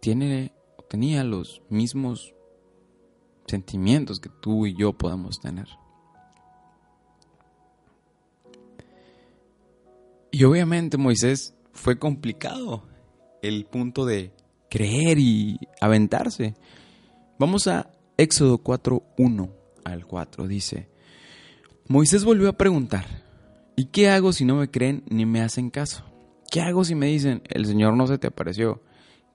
tiene 0.00 0.52
tenía 0.92 1.24
los 1.24 1.62
mismos 1.70 2.34
sentimientos 3.46 4.20
que 4.20 4.28
tú 4.28 4.66
y 4.66 4.76
yo 4.76 4.92
podemos 4.92 5.40
tener. 5.40 5.66
Y 10.32 10.44
obviamente 10.44 10.96
Moisés 10.96 11.54
fue 11.72 11.98
complicado 11.98 12.88
el 13.42 13.66
punto 13.66 14.06
de 14.06 14.32
creer 14.70 15.18
y 15.18 15.58
aventarse. 15.78 16.54
Vamos 17.38 17.66
a 17.66 17.90
Éxodo 18.16 18.56
4, 18.56 19.02
1 19.18 19.50
al 19.84 20.06
4. 20.06 20.48
Dice, 20.48 20.88
Moisés 21.86 22.24
volvió 22.24 22.48
a 22.48 22.56
preguntar, 22.56 23.04
¿y 23.76 23.86
qué 23.86 24.08
hago 24.08 24.32
si 24.32 24.46
no 24.46 24.56
me 24.56 24.70
creen 24.70 25.04
ni 25.10 25.26
me 25.26 25.42
hacen 25.42 25.68
caso? 25.68 26.02
¿Qué 26.50 26.62
hago 26.62 26.82
si 26.82 26.94
me 26.94 27.08
dicen, 27.08 27.42
el 27.50 27.66
Señor 27.66 27.94
no 27.94 28.06
se 28.06 28.16
te 28.16 28.28
apareció? 28.28 28.82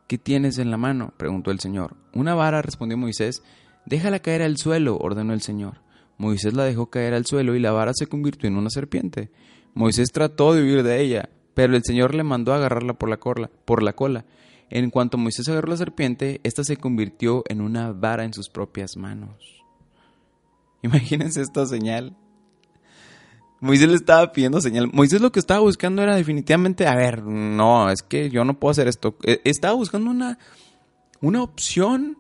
¿Qué 0.08 0.18
tienes 0.18 0.58
en 0.58 0.72
la 0.72 0.78
mano? 0.78 1.14
preguntó 1.18 1.52
el 1.52 1.60
Señor. 1.60 1.96
Una 2.14 2.34
vara, 2.34 2.64
respondió 2.64 2.98
Moisés. 2.98 3.44
Déjala 3.86 4.20
caer 4.20 4.42
al 4.42 4.58
suelo, 4.58 4.98
ordenó 4.98 5.34
el 5.34 5.42
Señor. 5.42 5.82
Moisés 6.18 6.56
la 6.56 6.64
dejó 6.64 6.90
caer 6.90 7.14
al 7.14 7.28
suelo 7.28 7.56
y 7.56 7.60
la 7.60 7.72
vara 7.72 7.92
se 7.94 8.08
convirtió 8.08 8.48
en 8.48 8.58
una 8.58 8.72
serpiente. 8.72 9.30
Moisés 9.78 10.12
trató 10.12 10.54
de 10.54 10.64
huir 10.64 10.84
de 10.84 11.02
ella, 11.02 11.30
pero 11.54 11.76
el 11.76 11.84
Señor 11.84 12.16
le 12.16 12.24
mandó 12.24 12.52
a 12.52 12.58
agarrarla 12.58 12.94
por 12.94 13.10
la, 13.10 13.18
cola, 13.18 13.50
por 13.66 13.84
la 13.84 13.94
cola 13.94 14.26
en 14.70 14.90
cuanto 14.90 15.18
Moisés 15.18 15.48
agarró 15.48 15.70
la 15.70 15.78
serpiente, 15.78 16.42
ésta 16.44 16.64
se 16.64 16.78
convirtió 16.78 17.44
en 17.48 17.62
una 17.62 17.92
vara 17.94 18.26
en 18.26 18.34
sus 18.34 18.50
propias 18.50 18.98
manos. 18.98 19.64
Imagínense 20.82 21.42
esta 21.42 21.66
señal. 21.66 22.16
Moisés 23.60 23.88
le 23.88 23.96
estaba 23.96 24.32
pidiendo 24.32 24.62
señal. 24.62 24.90
Moisés 24.94 25.22
lo 25.22 25.32
que 25.32 25.40
estaba 25.40 25.62
buscando 25.62 26.04
era 26.04 26.16
definitivamente, 26.16 26.86
a 26.86 26.96
ver, 26.96 27.24
no, 27.24 27.90
es 27.90 28.04
que 28.04 28.30
yo 28.30 28.44
no 28.44 28.60
puedo 28.60 28.72
hacer 28.72 28.88
esto. 28.88 29.18
E, 29.24 29.42
estaba 29.46 29.74
buscando 29.74 30.12
una, 30.12 30.38
una 31.22 31.42
opción 31.42 32.18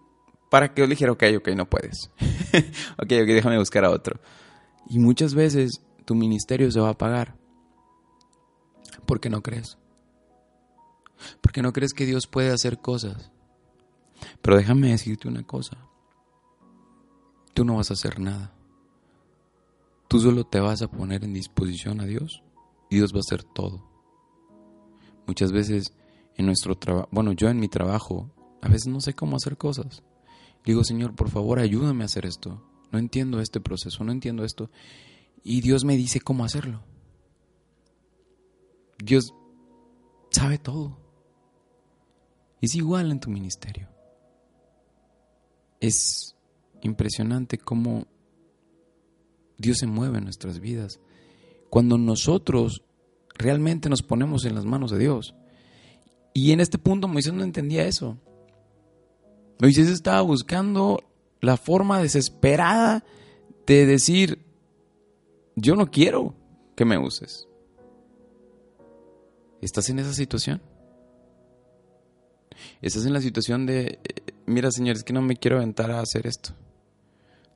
para 0.49 0.73
que 0.73 0.81
yo 0.81 0.87
le 0.87 0.91
dijera, 0.91 1.11
ok, 1.11 1.23
ok, 1.37 1.49
no 1.49 1.69
puedes. 1.69 2.09
ok, 2.97 3.11
ok, 3.11 3.27
déjame 3.27 3.59
buscar 3.59 3.85
a 3.85 3.91
otro. 3.91 4.19
Y 4.89 4.99
muchas 4.99 5.35
veces 5.35 5.81
tu 6.05 6.15
ministerio 6.15 6.71
se 6.71 6.79
va 6.79 6.89
a 6.89 6.97
pagar 6.97 7.36
porque 9.07 9.31
no 9.31 9.41
crees. 9.41 9.77
Porque 11.41 11.63
no 11.63 11.73
crees 11.73 11.93
que 11.93 12.05
Dios 12.05 12.27
puede 12.27 12.51
hacer 12.51 12.79
cosas. 12.79 13.31
Pero 14.41 14.57
déjame 14.57 14.89
decirte 14.89 15.27
una 15.27 15.43
cosa. 15.43 15.77
Tú 17.55 17.65
no 17.65 17.77
vas 17.77 17.89
a 17.89 17.95
hacer 17.95 18.19
nada. 18.19 18.53
Tú 20.07 20.19
solo 20.19 20.45
te 20.45 20.59
vas 20.59 20.81
a 20.83 20.91
poner 20.91 21.23
en 21.23 21.33
disposición 21.33 21.99
a 21.99 22.05
Dios 22.05 22.43
y 22.89 22.97
Dios 22.97 23.13
va 23.13 23.17
a 23.17 23.25
hacer 23.25 23.43
todo. 23.43 23.83
Muchas 25.25 25.51
veces 25.51 25.93
en 26.35 26.45
nuestro 26.45 26.77
trabajo, 26.77 27.09
bueno, 27.11 27.31
yo 27.33 27.49
en 27.49 27.59
mi 27.59 27.67
trabajo, 27.67 28.31
a 28.61 28.69
veces 28.69 28.87
no 28.87 29.01
sé 29.01 29.13
cómo 29.13 29.35
hacer 29.35 29.57
cosas. 29.57 30.03
Digo, 30.63 30.83
Señor, 30.83 31.15
por 31.15 31.29
favor, 31.29 31.59
ayúdame 31.59 32.03
a 32.03 32.05
hacer 32.05 32.25
esto. 32.25 32.63
No 32.91 32.99
entiendo 32.99 33.41
este 33.41 33.59
proceso, 33.59 34.03
no 34.03 34.11
entiendo 34.11 34.45
esto. 34.45 34.69
Y 35.43 35.61
Dios 35.61 35.83
me 35.83 35.97
dice 35.97 36.21
cómo 36.21 36.45
hacerlo. 36.45 36.83
Dios 38.97 39.33
sabe 40.31 40.57
todo. 40.57 40.97
Es 42.61 42.75
igual 42.75 43.11
en 43.11 43.19
tu 43.19 43.29
ministerio. 43.29 43.89
Es 45.79 46.35
impresionante 46.81 47.57
cómo 47.57 48.05
Dios 49.57 49.77
se 49.77 49.87
mueve 49.87 50.17
en 50.17 50.23
nuestras 50.23 50.59
vidas. 50.59 50.99
Cuando 51.69 51.97
nosotros 51.97 52.83
realmente 53.37 53.89
nos 53.89 54.01
ponemos 54.01 54.45
en 54.45 54.55
las 54.55 54.65
manos 54.65 54.91
de 54.91 54.99
Dios. 54.99 55.35
Y 56.33 56.51
en 56.51 56.59
este 56.59 56.77
punto 56.77 57.07
Moisés 57.07 57.33
no 57.33 57.43
entendía 57.43 57.85
eso. 57.85 58.17
Moisés 59.59 59.87
estaba 59.87 60.21
buscando 60.21 61.03
la 61.41 61.57
forma 61.57 62.01
desesperada 62.01 63.03
de 63.65 63.85
decir, 63.85 64.45
yo 65.55 65.75
no 65.75 65.89
quiero 65.89 66.35
que 66.75 66.85
me 66.85 66.97
uses. 66.97 67.46
¿Estás 69.67 69.89
en 69.89 69.99
esa 69.99 70.13
situación? 70.13 70.61
Estás 72.81 73.05
en 73.05 73.11
la 73.11 73.19
situación 73.19 73.65
de, 73.65 73.99
eh, 74.01 74.33
mira 74.45 74.71
señor, 74.71 74.95
es 74.95 75.03
que 75.03 75.11
no 75.11 75.21
me 75.21 75.35
quiero 75.35 75.57
aventar 75.57 75.91
a 75.91 75.99
hacer 75.99 76.25
esto. 76.25 76.51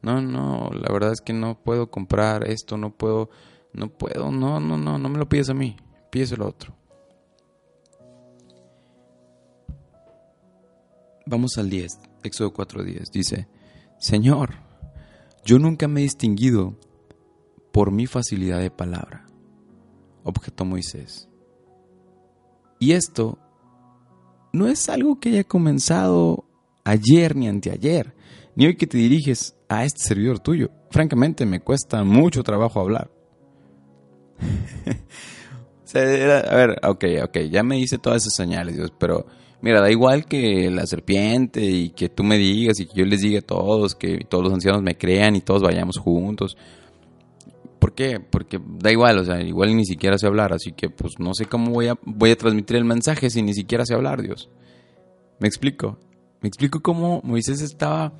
No, 0.02 0.22
no, 0.22 0.72
la 0.74 0.92
verdad 0.92 1.14
es 1.14 1.22
que 1.22 1.32
no 1.32 1.64
puedo 1.64 1.90
comprar 1.90 2.50
esto, 2.50 2.76
no 2.76 2.94
puedo, 2.94 3.30
no 3.72 3.88
puedo, 3.88 4.30
no, 4.30 4.60
no, 4.60 4.78
no, 4.78 4.98
no 4.98 5.10
me 5.10 5.20
lo 5.20 5.30
pides 5.30 5.50
a 5.52 5.54
mí, 5.54 5.78
pídeselo 6.10 6.44
a 6.44 6.50
otro. 6.50 6.76
Vamos 11.26 11.58
al 11.58 11.70
10, 11.70 11.98
Éxodo 12.24 12.52
4.10, 12.52 13.10
dice, 13.10 13.48
Señor, 14.00 14.56
yo 15.46 15.60
nunca 15.60 15.88
me 15.88 16.02
he 16.02 16.04
distinguido 16.04 16.78
por 17.72 17.90
mi 17.90 18.06
facilidad 18.06 18.60
de 18.60 18.70
palabra, 18.70 19.28
objetó 20.26 20.66
Moisés. 20.66 21.31
Y 22.82 22.94
esto 22.94 23.38
no 24.54 24.68
es 24.68 24.90
algo 24.90 25.20
que 25.20 25.30
haya 25.30 25.44
comenzado 25.44 26.46
ayer 26.84 27.36
ni 27.36 27.48
anteayer, 27.48 28.16
ni 28.56 28.66
hoy 28.66 28.76
que 28.76 28.88
te 28.88 28.98
diriges 28.98 29.56
a 29.70 29.86
este 29.86 30.00
servidor 30.00 30.40
tuyo. 30.40 30.72
Francamente, 30.90 31.46
me 31.46 31.60
cuesta 31.60 32.04
mucho 32.04 32.42
trabajo 32.42 32.80
hablar. 32.80 33.12
a 35.94 36.00
ver, 36.00 36.80
ok, 36.82 37.06
ok, 37.26 37.38
ya 37.52 37.62
me 37.62 37.78
hice 37.78 38.00
todas 38.00 38.24
esas 38.24 38.34
señales, 38.34 38.76
Dios, 38.76 38.92
pero 38.98 39.28
mira, 39.62 39.80
da 39.80 39.92
igual 39.92 40.26
que 40.26 40.72
la 40.72 40.88
serpiente 40.88 41.62
y 41.62 41.92
que 41.92 42.10
tú 42.10 42.24
me 42.24 42.40
digas 42.40 42.80
y 42.80 42.88
que 42.88 42.96
yo 42.96 43.06
les 43.06 43.22
diga 43.22 43.42
a 43.42 43.44
todos, 43.44 43.94
que 43.94 44.26
todos 44.28 44.44
los 44.44 44.54
ancianos 44.54 44.82
me 44.82 44.98
crean 44.98 45.36
y 45.36 45.42
todos 45.42 45.62
vayamos 45.62 46.00
juntos. 46.00 46.58
¿Por 47.82 47.96
qué? 47.96 48.20
Porque 48.20 48.62
da 48.64 48.92
igual, 48.92 49.18
o 49.18 49.26
sea, 49.26 49.42
igual 49.42 49.76
ni 49.76 49.86
siquiera 49.86 50.16
sé 50.20 50.28
hablar, 50.28 50.54
así 50.54 50.72
que 50.72 50.92
pues 50.92 51.18
no 51.18 51.34
sé 51.34 51.48
cómo 51.48 51.72
voy 51.72 51.88
a, 51.88 51.96
voy 52.04 52.30
a 52.30 52.38
transmitir 52.38 52.76
el 52.76 52.86
mensaje 52.86 53.32
si 53.32 53.42
ni 53.42 53.56
siquiera 53.56 53.88
sé 53.88 53.96
hablar, 53.96 54.22
Dios. 54.22 54.52
¿Me 55.40 55.48
explico? 55.48 55.98
Me 56.42 56.48
explico 56.48 56.84
cómo 56.84 57.22
Moisés 57.24 57.60
estaba 57.60 58.14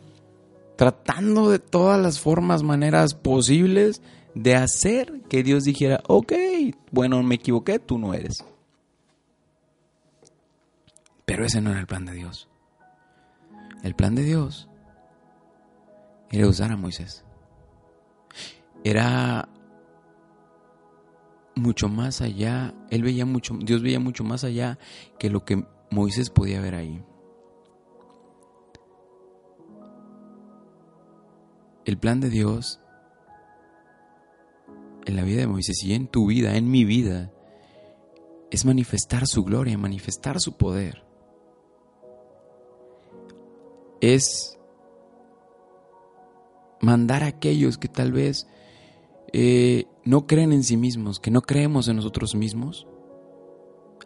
tratando 0.78 1.52
de 1.52 1.60
todas 1.60 2.02
las 2.02 2.20
formas, 2.20 2.64
maneras 2.64 3.14
posibles 3.14 4.02
de 4.34 4.56
hacer 4.56 5.22
que 5.30 5.44
Dios 5.44 5.64
dijera, 5.64 6.02
ok, 6.08 6.34
bueno, 6.90 7.22
me 7.22 7.36
equivoqué, 7.36 7.78
tú 7.78 8.00
no 8.00 8.16
eres. 8.16 8.44
Pero 11.24 11.46
ese 11.46 11.62
no 11.62 11.70
era 11.70 11.82
el 11.82 11.86
plan 11.88 12.06
de 12.06 12.14
Dios. 12.14 12.50
El 13.84 13.94
plan 13.94 14.16
de 14.16 14.24
Dios 14.24 14.68
era 16.32 16.48
usar 16.48 16.72
a 16.72 16.78
Moisés 16.78 17.24
era 18.84 19.48
mucho 21.56 21.90
más 21.90 22.22
allá, 22.22 22.74
él 22.90 23.04
veía 23.04 23.26
mucho, 23.26 23.58
Dios 23.60 23.82
veía 23.82 24.00
mucho 24.00 24.24
más 24.24 24.44
allá 24.44 24.80
que 25.20 25.30
lo 25.30 25.44
que 25.46 25.66
Moisés 25.90 26.30
podía 26.30 26.62
ver 26.62 26.76
ahí. 26.76 27.04
El 31.86 31.98
plan 31.98 32.20
de 32.22 32.30
Dios 32.30 32.80
en 35.06 35.16
la 35.16 35.24
vida 35.24 35.42
de 35.42 35.48
Moisés 35.48 35.84
y 35.84 35.94
en 35.94 36.08
tu 36.08 36.28
vida, 36.28 36.56
en 36.56 36.70
mi 36.70 36.86
vida, 36.86 37.32
es 38.52 38.66
manifestar 38.66 39.28
su 39.28 39.44
gloria, 39.44 39.78
manifestar 39.78 40.40
su 40.40 40.58
poder. 40.58 41.04
Es 44.00 44.58
mandar 46.82 47.24
a 47.24 47.28
aquellos 47.28 47.78
que 47.78 47.88
tal 47.88 48.12
vez 48.12 48.48
eh, 49.34 49.86
no 50.04 50.28
creen 50.28 50.52
en 50.52 50.64
sí 50.64 50.78
mismos, 50.78 51.20
que 51.20 51.32
no 51.32 51.42
creemos 51.42 51.88
en 51.88 51.96
nosotros 51.96 52.36
mismos, 52.36 52.88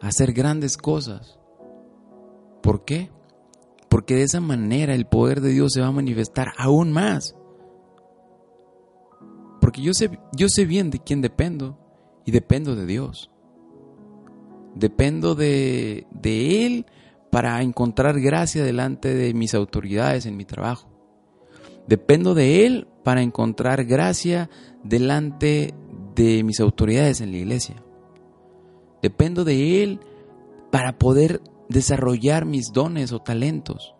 hacer 0.00 0.32
grandes 0.32 0.76
cosas. 0.76 1.38
¿Por 2.62 2.84
qué? 2.84 3.10
Porque 3.88 4.14
de 4.14 4.22
esa 4.22 4.40
manera 4.40 4.94
el 4.94 5.06
poder 5.06 5.40
de 5.40 5.50
Dios 5.50 5.72
se 5.72 5.80
va 5.80 5.88
a 5.88 5.92
manifestar 5.92 6.52
aún 6.56 6.92
más. 6.92 7.36
Porque 9.60 9.82
yo 9.82 9.92
sé, 9.94 10.10
yo 10.36 10.46
sé 10.48 10.64
bien 10.64 10.90
de 10.90 11.00
quién 11.00 11.20
dependo 11.20 11.78
y 12.24 12.30
dependo 12.30 12.76
de 12.76 12.86
Dios. 12.86 13.30
Dependo 14.74 15.34
de, 15.34 16.06
de 16.10 16.66
Él 16.66 16.86
para 17.30 17.60
encontrar 17.62 18.20
gracia 18.20 18.62
delante 18.62 19.14
de 19.14 19.34
mis 19.34 19.54
autoridades 19.54 20.26
en 20.26 20.36
mi 20.36 20.44
trabajo. 20.44 20.88
Dependo 21.86 22.34
de 22.34 22.66
Él 22.66 22.88
para 23.06 23.22
encontrar 23.22 23.84
gracia 23.84 24.50
delante 24.82 25.72
de 26.16 26.42
mis 26.42 26.58
autoridades 26.58 27.20
en 27.20 27.30
la 27.30 27.36
iglesia. 27.36 27.76
Dependo 29.00 29.44
de 29.44 29.84
Él 29.84 30.00
para 30.72 30.98
poder 30.98 31.40
desarrollar 31.68 32.46
mis 32.46 32.72
dones 32.72 33.12
o 33.12 33.20
talentos. 33.20 33.94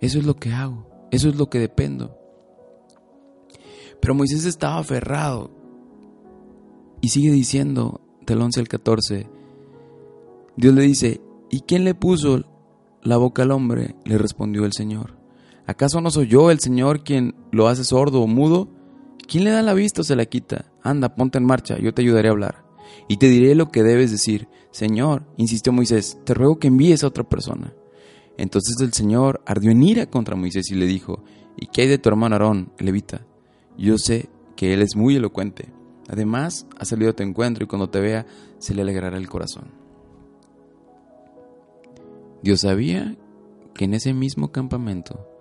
Eso 0.00 0.18
es 0.18 0.26
lo 0.26 0.34
que 0.34 0.52
hago, 0.52 0.84
eso 1.12 1.28
es 1.28 1.36
lo 1.36 1.48
que 1.48 1.60
dependo. 1.60 2.18
Pero 4.00 4.16
Moisés 4.16 4.44
estaba 4.46 4.78
aferrado 4.78 5.52
y 7.00 7.10
sigue 7.10 7.30
diciendo 7.30 8.00
del 8.26 8.42
11 8.42 8.58
al 8.58 8.66
14, 8.66 9.30
Dios 10.56 10.74
le 10.74 10.82
dice, 10.82 11.20
¿y 11.50 11.60
quién 11.60 11.84
le 11.84 11.94
puso 11.94 12.42
la 13.00 13.16
boca 13.16 13.44
al 13.44 13.52
hombre? 13.52 13.94
Le 14.04 14.18
respondió 14.18 14.64
el 14.64 14.72
Señor. 14.72 15.21
¿Acaso 15.66 16.00
no 16.00 16.10
soy 16.10 16.26
yo 16.26 16.50
el 16.50 16.58
Señor 16.58 17.04
quien 17.04 17.34
lo 17.50 17.68
hace 17.68 17.84
sordo 17.84 18.22
o 18.22 18.26
mudo? 18.26 18.68
¿Quién 19.28 19.44
le 19.44 19.50
da 19.50 19.62
la 19.62 19.74
vista 19.74 20.00
o 20.00 20.04
se 20.04 20.16
la 20.16 20.26
quita? 20.26 20.72
Anda, 20.82 21.14
ponte 21.14 21.38
en 21.38 21.44
marcha, 21.44 21.78
yo 21.78 21.94
te 21.94 22.02
ayudaré 22.02 22.28
a 22.28 22.32
hablar. 22.32 22.64
Y 23.08 23.18
te 23.18 23.28
diré 23.28 23.54
lo 23.54 23.70
que 23.70 23.82
debes 23.82 24.10
decir. 24.10 24.48
Señor, 24.70 25.24
insistió 25.36 25.72
Moisés, 25.72 26.18
te 26.24 26.34
ruego 26.34 26.58
que 26.58 26.68
envíes 26.68 27.04
a 27.04 27.06
otra 27.06 27.24
persona. 27.24 27.74
Entonces 28.36 28.80
el 28.80 28.92
Señor 28.92 29.42
ardió 29.46 29.70
en 29.70 29.82
ira 29.82 30.06
contra 30.06 30.36
Moisés 30.36 30.70
y 30.70 30.74
le 30.74 30.86
dijo, 30.86 31.22
¿y 31.56 31.66
qué 31.66 31.82
hay 31.82 31.88
de 31.88 31.98
tu 31.98 32.08
hermano 32.08 32.34
Aarón, 32.34 32.72
levita? 32.78 33.26
Yo 33.78 33.98
sé 33.98 34.28
que 34.56 34.74
él 34.74 34.82
es 34.82 34.96
muy 34.96 35.16
elocuente. 35.16 35.72
Además, 36.08 36.66
ha 36.78 36.84
salido 36.84 37.10
a 37.10 37.14
tu 37.14 37.22
encuentro 37.22 37.64
y 37.64 37.68
cuando 37.68 37.88
te 37.88 38.00
vea, 38.00 38.26
se 38.58 38.74
le 38.74 38.82
alegrará 38.82 39.16
el 39.16 39.28
corazón. 39.28 39.70
Dios 42.42 42.62
sabía 42.62 43.16
que 43.74 43.84
en 43.84 43.94
ese 43.94 44.12
mismo 44.12 44.50
campamento 44.50 45.31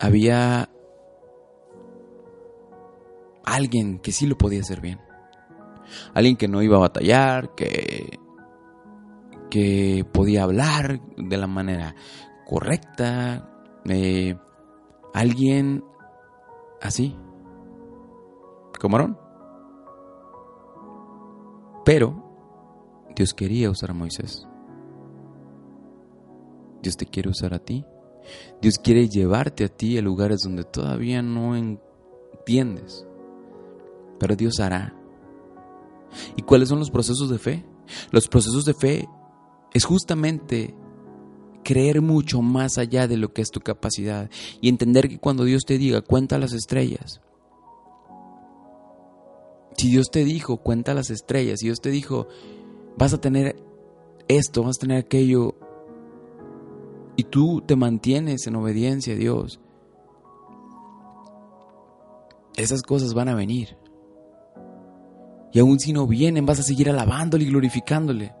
había 0.00 0.68
alguien 3.44 3.98
que 3.98 4.12
sí 4.12 4.26
lo 4.26 4.36
podía 4.36 4.60
hacer 4.60 4.80
bien. 4.80 5.00
Alguien 6.14 6.36
que 6.36 6.48
no 6.48 6.62
iba 6.62 6.76
a 6.76 6.80
batallar, 6.80 7.54
que, 7.54 8.18
que 9.50 10.04
podía 10.12 10.42
hablar 10.42 11.00
de 11.16 11.36
la 11.36 11.46
manera 11.46 11.94
correcta. 12.46 13.50
Eh, 13.84 14.36
alguien 15.12 15.84
así, 16.80 17.16
como 18.80 18.96
Aarón. 18.96 19.18
Pero 21.84 23.04
Dios 23.14 23.34
quería 23.34 23.70
usar 23.70 23.90
a 23.90 23.94
Moisés. 23.94 24.48
Dios 26.82 26.96
te 26.96 27.06
quiere 27.06 27.30
usar 27.30 27.54
a 27.54 27.58
ti 27.58 27.84
Dios 28.60 28.78
quiere 28.82 29.08
llevarte 29.08 29.64
a 29.64 29.68
ti 29.68 29.98
a 29.98 30.02
lugares 30.02 30.40
donde 30.44 30.64
todavía 30.64 31.22
no 31.22 31.56
entiendes, 31.56 33.06
pero 34.18 34.36
Dios 34.36 34.60
hará. 34.60 34.94
¿Y 36.36 36.42
cuáles 36.42 36.68
son 36.68 36.78
los 36.78 36.90
procesos 36.90 37.28
de 37.30 37.38
fe? 37.38 37.64
Los 38.10 38.28
procesos 38.28 38.64
de 38.64 38.74
fe 38.74 39.08
es 39.72 39.84
justamente 39.84 40.74
creer 41.64 42.02
mucho 42.02 42.42
más 42.42 42.78
allá 42.78 43.08
de 43.08 43.16
lo 43.16 43.32
que 43.32 43.42
es 43.42 43.50
tu 43.50 43.60
capacidad 43.60 44.30
y 44.60 44.68
entender 44.68 45.08
que 45.08 45.18
cuando 45.18 45.44
Dios 45.44 45.64
te 45.64 45.78
diga, 45.78 46.02
cuenta 46.02 46.38
las 46.38 46.52
estrellas. 46.52 47.20
Si 49.76 49.90
Dios 49.90 50.10
te 50.10 50.24
dijo, 50.24 50.58
cuenta 50.58 50.94
las 50.94 51.10
estrellas, 51.10 51.60
si 51.60 51.66
Dios 51.66 51.80
te 51.80 51.90
dijo, 51.90 52.28
vas 52.96 53.12
a 53.12 53.20
tener 53.20 53.56
esto, 54.28 54.62
vas 54.62 54.76
a 54.76 54.80
tener 54.80 54.98
aquello, 54.98 55.56
y 57.16 57.24
tú 57.24 57.62
te 57.66 57.76
mantienes 57.76 58.46
en 58.46 58.56
obediencia 58.56 59.14
a 59.14 59.16
Dios, 59.16 59.60
esas 62.56 62.82
cosas 62.82 63.14
van 63.14 63.28
a 63.28 63.34
venir. 63.34 63.76
Y 65.52 65.60
aun 65.60 65.78
si 65.78 65.92
no 65.92 66.06
vienen, 66.06 66.46
vas 66.46 66.58
a 66.58 66.64
seguir 66.64 66.90
alabándole 66.90 67.44
y 67.44 67.48
glorificándole. 67.48 68.34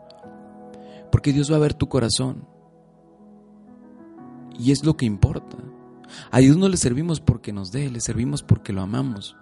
Porque 1.12 1.32
Dios 1.32 1.50
va 1.50 1.56
a 1.56 1.60
ver 1.60 1.74
tu 1.74 1.88
corazón. 1.88 2.48
Y 4.58 4.72
es 4.72 4.84
lo 4.84 4.96
que 4.96 5.06
importa. 5.06 5.56
A 6.30 6.38
Dios 6.38 6.56
no 6.56 6.68
le 6.68 6.76
servimos 6.76 7.20
porque 7.20 7.52
nos 7.52 7.70
dé, 7.70 7.90
le 7.90 8.00
servimos 8.00 8.42
porque 8.42 8.72
lo 8.72 8.82
amamos. 8.82 9.36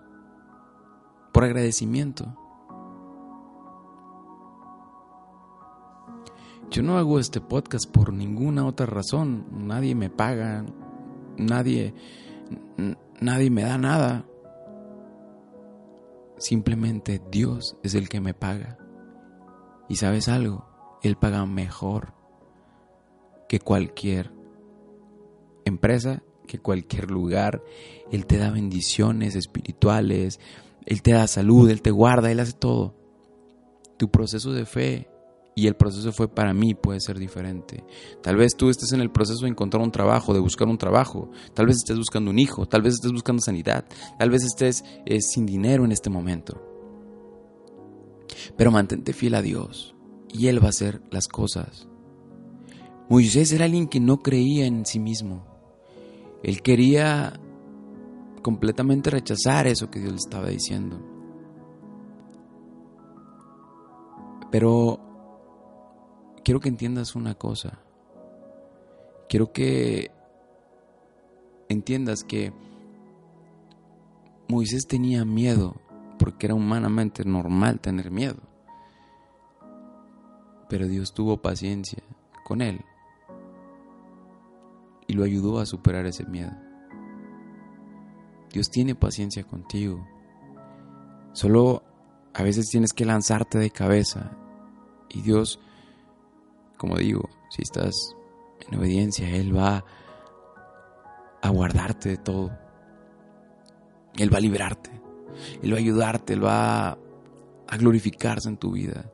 Por 1.33 1.45
agradecimiento. 1.45 2.37
Yo 6.73 6.83
no 6.83 6.97
hago 6.97 7.19
este 7.19 7.43
podcast 7.43 7.87
por 7.91 8.15
ninguna 8.15 8.65
otra 8.65 8.87
razón. 8.87 9.47
Nadie 9.53 9.95
me 9.95 10.09
paga, 10.09 10.65
nadie, 11.37 11.93
nadie 13.21 13.51
me 13.51 13.63
da 13.63 13.77
nada. 13.77 14.25
Simplemente 16.39 17.21
Dios 17.31 17.77
es 17.83 17.95
el 17.95 18.09
que 18.09 18.23
me 18.23 18.33
paga. 18.33 18.79
Y 19.91 19.97
sabes 19.97 20.29
algo, 20.29 20.67
Él 21.03 21.17
paga 21.17 21.45
mejor 21.45 22.15
que 23.51 23.61
cualquier 23.61 24.33
empresa, 25.67 26.23
que 26.47 26.59
cualquier 26.59 27.11
lugar. 27.11 27.63
Él 28.11 28.25
te 28.25 28.39
da 28.39 28.51
bendiciones 28.51 29.37
espirituales, 29.37 30.41
Él 30.87 31.03
te 31.03 31.13
da 31.13 31.27
salud, 31.27 31.69
Él 31.69 31.83
te 31.83 31.91
guarda, 31.91 32.33
Él 32.33 32.41
hace 32.41 32.55
todo. 32.55 32.95
Tu 33.99 34.11
proceso 34.11 34.53
de 34.53 34.65
fe 34.65 35.12
y 35.55 35.67
el 35.67 35.75
proceso 35.75 36.13
fue 36.13 36.29
para 36.29 36.55
mí 36.55 36.75
puede 36.75 37.01
ser 37.01 37.19
diferente. 37.19 37.85
Tal 38.23 38.37
vez 38.37 38.57
tú 38.57 38.71
estés 38.71 38.93
en 38.93 39.01
el 39.01 39.11
proceso 39.11 39.45
de 39.45 39.51
encontrar 39.51 39.83
un 39.83 39.91
trabajo, 39.91 40.33
de 40.33 40.41
buscar 40.41 40.69
un 40.69 40.79
trabajo, 40.79 41.31
tal 41.55 41.67
vez 41.67 41.77
estés 41.77 41.99
buscando 41.99 42.31
un 42.31 42.39
hijo, 42.39 42.67
tal 42.67 42.83
vez 42.83 42.95
estés 42.95 43.13
buscando 43.13 43.43
sanidad, 43.43 43.85
tal 44.19 44.31
vez 44.31 44.45
estés 44.45 44.85
eh, 45.05 45.21
sin 45.21 45.45
dinero 45.45 45.85
en 45.85 45.93
este 45.93 46.11
momento. 46.11 46.63
Pero 48.57 48.71
mantente 48.71 49.13
fiel 49.13 49.35
a 49.35 49.43
Dios 49.43 49.95
y 50.33 50.47
Él 50.47 50.63
va 50.63 50.67
a 50.67 50.71
hacer 50.71 51.03
las 51.11 51.29
cosas. 51.29 51.89
Moisés 53.09 53.53
era 53.53 53.67
alguien 53.67 53.89
que 53.89 54.01
no 54.01 54.21
creía 54.21 54.65
en 54.65 54.87
sí 54.87 54.99
mismo. 54.99 55.45
Él 56.43 56.63
quería 56.63 57.39
completamente 58.43 59.11
rechazar 59.11 59.67
eso 59.67 59.91
que 59.91 60.01
Dios 60.01 60.13
le 60.13 60.19
estaba 60.19 60.49
diciendo. 60.49 61.01
Pero 64.51 65.12
quiero 66.45 66.61
que 66.61 66.69
entiendas 66.69 67.15
una 67.15 67.35
cosa. 67.35 67.79
Quiero 69.29 69.53
que 69.53 70.11
entiendas 71.69 72.25
que 72.25 72.53
Moisés 74.49 74.87
tenía 74.87 75.25
miedo 75.25 75.81
porque 76.19 76.47
era 76.47 76.55
humanamente 76.55 77.25
normal 77.25 77.81
tener 77.81 78.11
miedo. 78.11 78.41
Pero 80.69 80.87
Dios 80.87 81.15
tuvo 81.15 81.43
paciencia 81.43 82.03
con 82.45 82.61
él 82.61 82.85
y 85.07 85.15
lo 85.15 85.25
ayudó 85.25 85.59
a 85.59 85.67
superar 85.67 86.07
ese 86.07 86.25
miedo. 86.25 86.53
Dios 88.53 88.71
tiene 88.71 88.95
paciencia 88.95 89.45
contigo. 89.45 90.07
Solo 91.33 91.83
a 92.35 92.43
veces 92.43 92.69
tienes 92.69 92.93
que 92.93 93.07
lanzarte 93.07 93.59
de 93.59 93.71
cabeza 93.71 94.37
y 95.09 95.23
Dios 95.23 95.59
como 96.83 96.97
digo, 96.97 97.31
si 97.49 97.63
estás 97.63 97.95
en 98.69 98.77
obediencia, 98.77 99.29
Él 99.29 99.57
va 99.57 99.85
a 101.41 101.49
guardarte 101.49 102.09
de 102.09 102.17
todo. 102.17 102.51
Él 104.19 104.35
va 104.35 104.39
a 104.39 104.41
liberarte. 104.41 104.91
Él 105.63 105.73
va 105.73 105.77
a 105.77 105.79
ayudarte. 105.79 106.33
Él 106.33 106.45
va 106.45 106.99
a 107.69 107.77
glorificarse 107.79 108.49
en 108.49 108.57
tu 108.57 108.73
vida. 108.73 109.13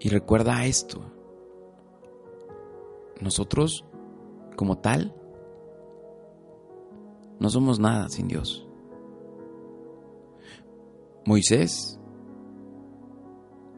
Y 0.00 0.08
recuerda 0.08 0.66
esto. 0.66 1.00
Nosotros, 3.20 3.84
como 4.56 4.78
tal, 4.78 5.14
no 7.38 7.48
somos 7.48 7.78
nada 7.78 8.08
sin 8.08 8.26
Dios. 8.26 8.66
Moisés 11.24 12.00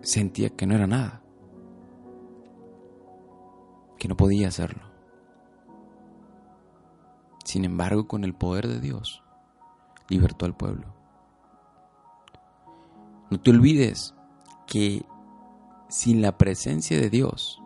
sentía 0.07 0.51
que 0.51 0.67
no 0.67 0.77
era 0.77 0.87
nada, 0.87 1.21
que 3.99 4.07
no 4.07 4.17
podía 4.17 4.47
hacerlo. 4.47 4.85
Sin 7.45 7.65
embargo, 7.65 8.07
con 8.07 8.23
el 8.23 8.33
poder 8.33 8.69
de 8.69 8.81
Dios, 8.81 9.25
libertó 10.09 10.47
al 10.47 10.57
pueblo. 10.57 10.95
No 13.31 13.41
te 13.41 13.51
olvides 13.51 14.15
que 14.69 15.05
sin 15.89 16.23
la 16.23 16.39
presencia 16.39 17.01
de 17.01 17.11
Dios, 17.11 17.61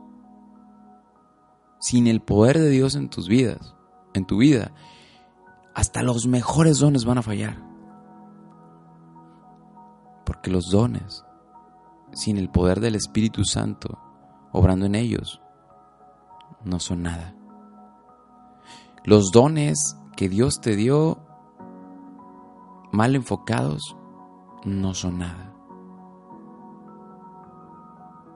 sin 1.79 2.07
el 2.07 2.23
poder 2.23 2.59
de 2.59 2.71
Dios 2.71 2.95
en 2.95 3.11
tus 3.11 3.29
vidas, 3.29 3.75
en 4.15 4.25
tu 4.25 4.39
vida, 4.39 4.73
hasta 5.75 6.03
los 6.03 6.27
mejores 6.27 6.79
dones 6.79 7.05
van 7.05 7.19
a 7.19 7.23
fallar. 7.23 7.63
Porque 10.25 10.51
los 10.51 10.71
dones 10.71 11.25
sin 12.13 12.37
el 12.37 12.51
poder 12.51 12.81
del 12.81 12.95
Espíritu 12.95 13.45
Santo 13.45 13.99
obrando 14.53 14.87
en 14.87 14.95
ellos, 14.95 15.41
no 16.65 16.79
son 16.81 17.03
nada. 17.03 17.35
Los 19.05 19.31
dones 19.33 19.97
que 20.17 20.29
Dios 20.29 20.61
te 20.61 20.77
dio 20.77 21.19
mal 22.93 23.15
enfocados 23.15 23.97
no 24.65 24.95
son 24.95 25.19
nada. 25.19 25.55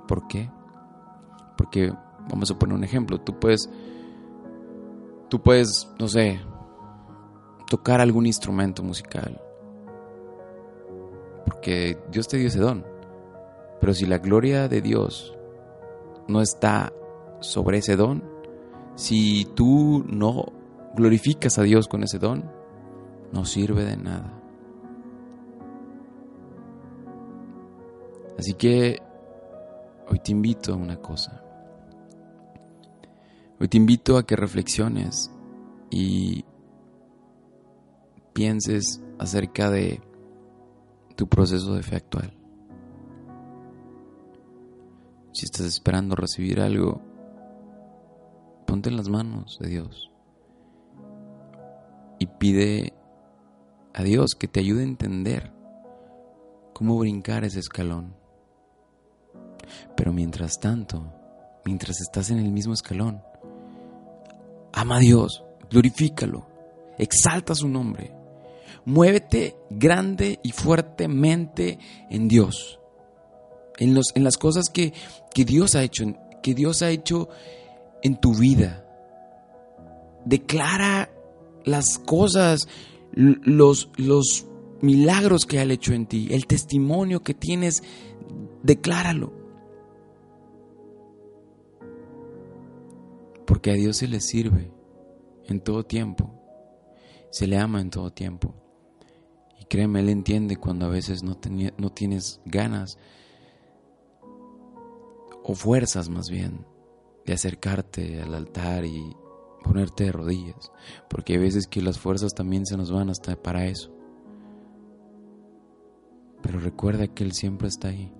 ¿Por 0.06 0.26
qué? 0.26 0.50
Porque 1.56 1.92
vamos 2.30 2.50
a 2.50 2.58
poner 2.58 2.76
un 2.76 2.84
ejemplo, 2.84 3.20
tú 3.20 3.38
puedes 3.38 3.68
tú 5.34 5.42
puedes, 5.42 5.90
no 5.98 6.06
sé, 6.06 6.40
tocar 7.68 8.00
algún 8.00 8.24
instrumento 8.24 8.84
musical. 8.84 9.40
Porque 11.44 11.98
Dios 12.10 12.28
te 12.28 12.36
dio 12.36 12.46
ese 12.46 12.60
don. 12.60 12.84
Pero 13.80 13.94
si 13.94 14.06
la 14.06 14.18
gloria 14.18 14.68
de 14.68 14.80
Dios 14.80 15.36
no 16.28 16.40
está 16.40 16.92
sobre 17.40 17.78
ese 17.78 17.96
don, 17.96 18.22
si 18.94 19.46
tú 19.54 20.04
no 20.08 20.52
glorificas 20.94 21.58
a 21.58 21.62
Dios 21.62 21.88
con 21.88 22.02
ese 22.02 22.18
don, 22.18 22.50
no 23.32 23.44
sirve 23.44 23.84
de 23.84 23.96
nada. 23.96 24.40
Así 28.38 28.54
que 28.54 29.00
hoy 30.08 30.18
te 30.20 30.32
invito 30.32 30.72
a 30.72 30.76
una 30.76 30.96
cosa. 31.00 31.42
Hoy 33.60 33.68
te 33.68 33.76
invito 33.76 34.16
a 34.16 34.26
que 34.26 34.36
reflexiones 34.36 35.30
y 35.90 36.44
pienses 38.32 39.02
acerca 39.18 39.70
de 39.70 40.00
tu 41.16 41.28
proceso 41.28 41.74
de 41.74 41.82
fe 41.82 41.96
actual. 41.96 42.43
Si 45.34 45.46
estás 45.46 45.66
esperando 45.66 46.14
recibir 46.14 46.60
algo, 46.60 47.02
ponte 48.68 48.88
en 48.88 48.96
las 48.96 49.08
manos 49.08 49.58
de 49.60 49.68
Dios 49.68 50.12
y 52.20 52.26
pide 52.26 52.92
a 53.92 54.04
Dios 54.04 54.36
que 54.38 54.46
te 54.46 54.60
ayude 54.60 54.82
a 54.82 54.84
entender 54.86 55.52
cómo 56.72 56.96
brincar 57.00 57.44
ese 57.44 57.58
escalón. 57.58 58.14
Pero 59.96 60.12
mientras 60.12 60.60
tanto, 60.60 61.12
mientras 61.64 62.00
estás 62.00 62.30
en 62.30 62.38
el 62.38 62.52
mismo 62.52 62.72
escalón, 62.72 63.20
ama 64.72 64.98
a 64.98 65.00
Dios, 65.00 65.42
glorifícalo, 65.68 66.46
exalta 66.96 67.56
su 67.56 67.66
nombre, 67.66 68.14
muévete 68.84 69.56
grande 69.68 70.38
y 70.44 70.52
fuertemente 70.52 71.80
en 72.08 72.28
Dios 72.28 72.78
en, 73.78 73.94
los, 73.94 74.06
en 74.14 74.24
las 74.24 74.36
cosas 74.36 74.68
que, 74.68 74.92
Dios 75.34 75.74
ha 75.74 75.82
hecho, 75.82 76.04
que 76.42 76.54
Dios 76.54 76.82
ha 76.82 76.90
hecho 76.90 77.28
en 78.02 78.16
tu 78.16 78.34
vida. 78.34 78.84
Declara 80.24 81.10
las 81.64 81.98
cosas, 81.98 82.68
los, 83.12 83.90
los 83.96 84.46
milagros 84.80 85.46
que 85.46 85.58
ha 85.58 85.64
hecho 85.64 85.92
en 85.92 86.06
ti, 86.06 86.28
el 86.30 86.46
testimonio 86.46 87.22
que 87.22 87.34
tienes, 87.34 87.82
decláralo. 88.62 89.32
Porque 93.46 93.70
a 93.70 93.74
Dios 93.74 93.98
se 93.98 94.08
le 94.08 94.20
sirve 94.20 94.70
en 95.46 95.60
todo 95.60 95.84
tiempo, 95.84 96.34
se 97.30 97.46
le 97.46 97.58
ama 97.58 97.80
en 97.80 97.90
todo 97.90 98.10
tiempo. 98.10 98.54
Y 99.60 99.66
créeme, 99.66 100.00
Él 100.00 100.08
entiende 100.08 100.56
cuando 100.56 100.86
a 100.86 100.88
veces 100.88 101.22
no, 101.22 101.38
no 101.76 101.92
tienes 101.92 102.40
ganas 102.46 102.98
o 105.44 105.54
fuerzas 105.54 106.08
más 106.08 106.30
bien, 106.30 106.66
de 107.26 107.34
acercarte 107.34 108.22
al 108.22 108.34
altar 108.34 108.86
y 108.86 109.14
ponerte 109.62 110.04
de 110.04 110.12
rodillas, 110.12 110.72
porque 111.08 111.34
hay 111.34 111.38
veces 111.38 111.66
que 111.66 111.82
las 111.82 111.98
fuerzas 111.98 112.32
también 112.34 112.64
se 112.64 112.78
nos 112.78 112.90
van 112.90 113.10
hasta 113.10 113.36
para 113.36 113.66
eso. 113.66 113.94
Pero 116.42 116.58
recuerda 116.58 117.08
que 117.08 117.24
Él 117.24 117.32
siempre 117.32 117.68
está 117.68 117.88
ahí, 117.88 118.10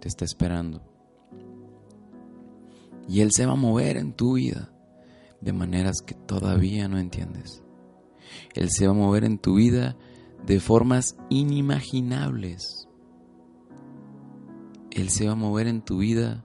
te 0.00 0.08
está 0.08 0.24
esperando. 0.24 0.80
Y 3.08 3.20
Él 3.20 3.32
se 3.32 3.44
va 3.44 3.52
a 3.52 3.56
mover 3.56 3.96
en 3.96 4.12
tu 4.12 4.34
vida 4.34 4.72
de 5.40 5.52
maneras 5.52 6.02
que 6.06 6.14
todavía 6.14 6.86
no 6.86 6.98
entiendes. 6.98 7.64
Él 8.54 8.70
se 8.70 8.86
va 8.86 8.92
a 8.92 8.96
mover 8.96 9.24
en 9.24 9.38
tu 9.38 9.56
vida 9.56 9.96
de 10.46 10.60
formas 10.60 11.16
inimaginables 11.30 12.88
Él 14.94 15.08
se 15.08 15.26
va 15.26 15.32
a 15.32 15.36
mover 15.36 15.66
en 15.68 15.80
tu 15.80 15.98
vida 15.98 16.44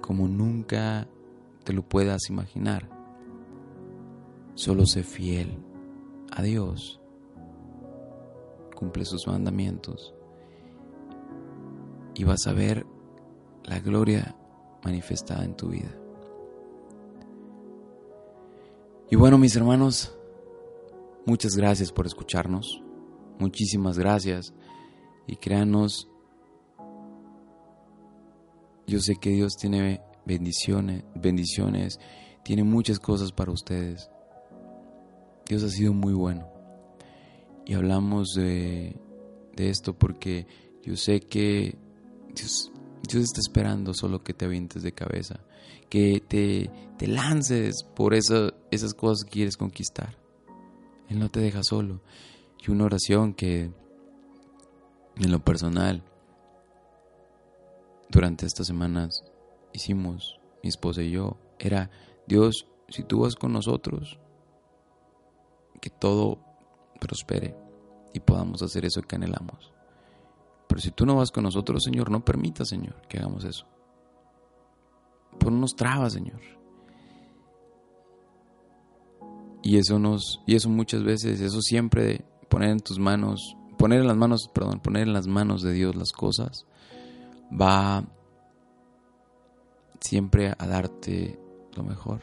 como 0.00 0.26
nunca 0.26 1.06
te 1.62 1.72
lo 1.72 1.82
puedas 1.88 2.28
imaginar. 2.28 2.90
Solo 4.54 4.84
sé 4.84 5.04
fiel 5.04 5.58
a 6.32 6.42
Dios. 6.42 7.00
Cumple 8.74 9.04
sus 9.04 9.28
mandamientos. 9.28 10.12
Y 12.16 12.24
vas 12.24 12.46
a 12.48 12.52
ver 12.52 12.84
la 13.62 13.78
gloria 13.78 14.36
manifestada 14.82 15.44
en 15.44 15.56
tu 15.56 15.68
vida. 15.68 15.96
Y 19.08 19.14
bueno, 19.16 19.38
mis 19.38 19.54
hermanos, 19.54 20.18
muchas 21.26 21.56
gracias 21.56 21.92
por 21.92 22.06
escucharnos. 22.06 22.82
Muchísimas 23.38 23.98
gracias. 23.98 24.52
Y 25.28 25.36
créanos, 25.36 26.10
yo 28.86 29.00
sé 29.00 29.16
que 29.16 29.30
Dios 29.30 29.56
tiene 29.56 30.00
bendiciones, 30.24 31.04
bendiciones, 31.14 31.98
tiene 32.42 32.64
muchas 32.64 32.98
cosas 32.98 33.32
para 33.32 33.52
ustedes. 33.52 34.10
Dios 35.46 35.62
ha 35.62 35.68
sido 35.68 35.92
muy 35.92 36.12
bueno. 36.12 36.48
Y 37.66 37.74
hablamos 37.74 38.34
de, 38.34 38.96
de 39.56 39.70
esto 39.70 39.94
porque 39.98 40.46
yo 40.82 40.96
sé 40.96 41.20
que 41.20 41.78
Dios, 42.34 42.70
Dios 43.08 43.24
está 43.24 43.40
esperando 43.40 43.94
solo 43.94 44.22
que 44.22 44.34
te 44.34 44.44
avientes 44.44 44.82
de 44.82 44.92
cabeza, 44.92 45.40
que 45.88 46.22
te, 46.26 46.70
te 46.98 47.06
lances 47.06 47.84
por 47.84 48.14
esas 48.14 48.52
cosas 48.96 49.24
que 49.24 49.30
quieres 49.30 49.56
conquistar. 49.56 50.18
Él 51.08 51.18
no 51.18 51.30
te 51.30 51.40
deja 51.40 51.62
solo. 51.62 52.02
Y 52.66 52.70
una 52.70 52.84
oración 52.84 53.34
que 53.34 53.70
en 55.16 55.30
lo 55.30 55.44
personal 55.44 56.02
durante 58.08 58.46
estas 58.46 58.66
semanas 58.66 59.24
hicimos, 59.72 60.40
mi 60.62 60.68
esposa 60.68 61.02
y 61.02 61.10
yo, 61.10 61.36
era, 61.58 61.90
Dios, 62.26 62.66
si 62.88 63.02
tú 63.02 63.20
vas 63.20 63.34
con 63.34 63.52
nosotros, 63.52 64.18
que 65.80 65.90
todo 65.90 66.38
prospere 67.00 67.56
y 68.12 68.20
podamos 68.20 68.62
hacer 68.62 68.84
eso 68.84 69.02
que 69.02 69.16
anhelamos. 69.16 69.72
Pero 70.68 70.80
si 70.80 70.90
tú 70.90 71.04
no 71.04 71.16
vas 71.16 71.30
con 71.30 71.44
nosotros, 71.44 71.82
Señor, 71.84 72.10
no 72.10 72.24
permita, 72.24 72.64
Señor, 72.64 73.02
que 73.08 73.18
hagamos 73.18 73.44
eso. 73.44 73.66
Ponnos 75.38 75.76
trabas, 75.76 76.14
Señor. 76.14 76.40
Y 79.62 79.76
eso 79.78 79.98
nos, 79.98 80.42
y 80.46 80.54
eso 80.54 80.68
muchas 80.68 81.02
veces, 81.02 81.40
eso 81.40 81.60
siempre 81.60 82.24
poner 82.48 82.70
en 82.70 82.80
tus 82.80 82.98
manos, 82.98 83.56
poner 83.78 84.00
en 84.00 84.06
las 84.06 84.16
manos, 84.16 84.50
perdón, 84.54 84.80
poner 84.80 85.02
en 85.04 85.12
las 85.12 85.26
manos 85.26 85.62
de 85.62 85.72
Dios 85.72 85.96
las 85.96 86.12
cosas, 86.12 86.66
va 87.60 88.04
siempre 90.00 90.54
a 90.58 90.66
darte 90.66 91.38
lo 91.74 91.82
mejor. 91.82 92.20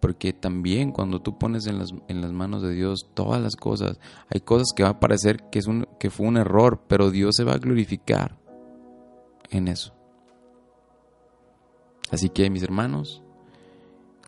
Porque 0.00 0.32
también 0.32 0.90
cuando 0.90 1.22
tú 1.22 1.38
pones 1.38 1.66
en 1.66 1.78
las, 1.78 1.92
en 2.08 2.20
las 2.20 2.32
manos 2.32 2.62
de 2.62 2.72
Dios 2.72 3.10
todas 3.14 3.40
las 3.40 3.54
cosas, 3.54 4.00
hay 4.28 4.40
cosas 4.40 4.68
que 4.74 4.82
va 4.82 4.90
a 4.90 5.00
parecer 5.00 5.48
que, 5.50 5.60
es 5.60 5.66
un, 5.66 5.86
que 6.00 6.10
fue 6.10 6.26
un 6.26 6.36
error, 6.36 6.82
pero 6.88 7.10
Dios 7.10 7.36
se 7.36 7.44
va 7.44 7.52
a 7.52 7.58
glorificar 7.58 8.36
en 9.50 9.68
eso. 9.68 9.94
Así 12.10 12.28
que 12.28 12.50
mis 12.50 12.62
hermanos, 12.62 13.22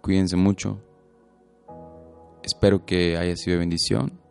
cuídense 0.00 0.36
mucho. 0.36 0.80
Espero 2.42 2.84
que 2.86 3.16
haya 3.16 3.36
sido 3.36 3.58
bendición. 3.58 4.23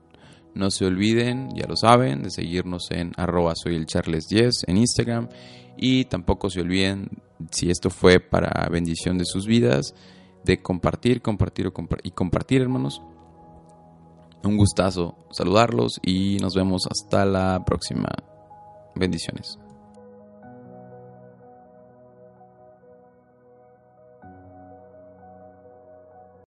No 0.56 0.70
se 0.70 0.86
olviden, 0.86 1.50
ya 1.56 1.66
lo 1.68 1.76
saben, 1.76 2.22
de 2.22 2.30
seguirnos 2.30 2.92
en 2.92 3.12
arroba 3.18 3.54
soy 3.56 3.76
el 3.76 3.86
Charles 3.86 4.28
10 4.28 4.66
en 4.68 4.78
Instagram. 4.78 5.30
Y 5.78 6.06
tampoco 6.06 6.50
se 6.50 6.62
olviden, 6.62 7.10
si 7.52 7.72
esto 7.72 7.90
fue 7.90 8.20
para 8.20 8.68
bendición 8.70 9.18
de 9.18 9.26
sus 9.26 9.48
vidas, 9.48 9.96
de 10.44 10.62
compartir, 10.62 11.22
compartir 11.22 11.72
y 12.04 12.12
compartir, 12.12 12.62
hermanos. 12.62 13.02
Un 14.44 14.58
gustazo 14.58 15.16
saludarlos 15.32 16.00
y 16.04 16.38
nos 16.42 16.54
vemos 16.54 16.88
hasta 16.90 17.26
la 17.26 17.64
próxima. 17.66 18.10
Bendiciones. 18.96 19.58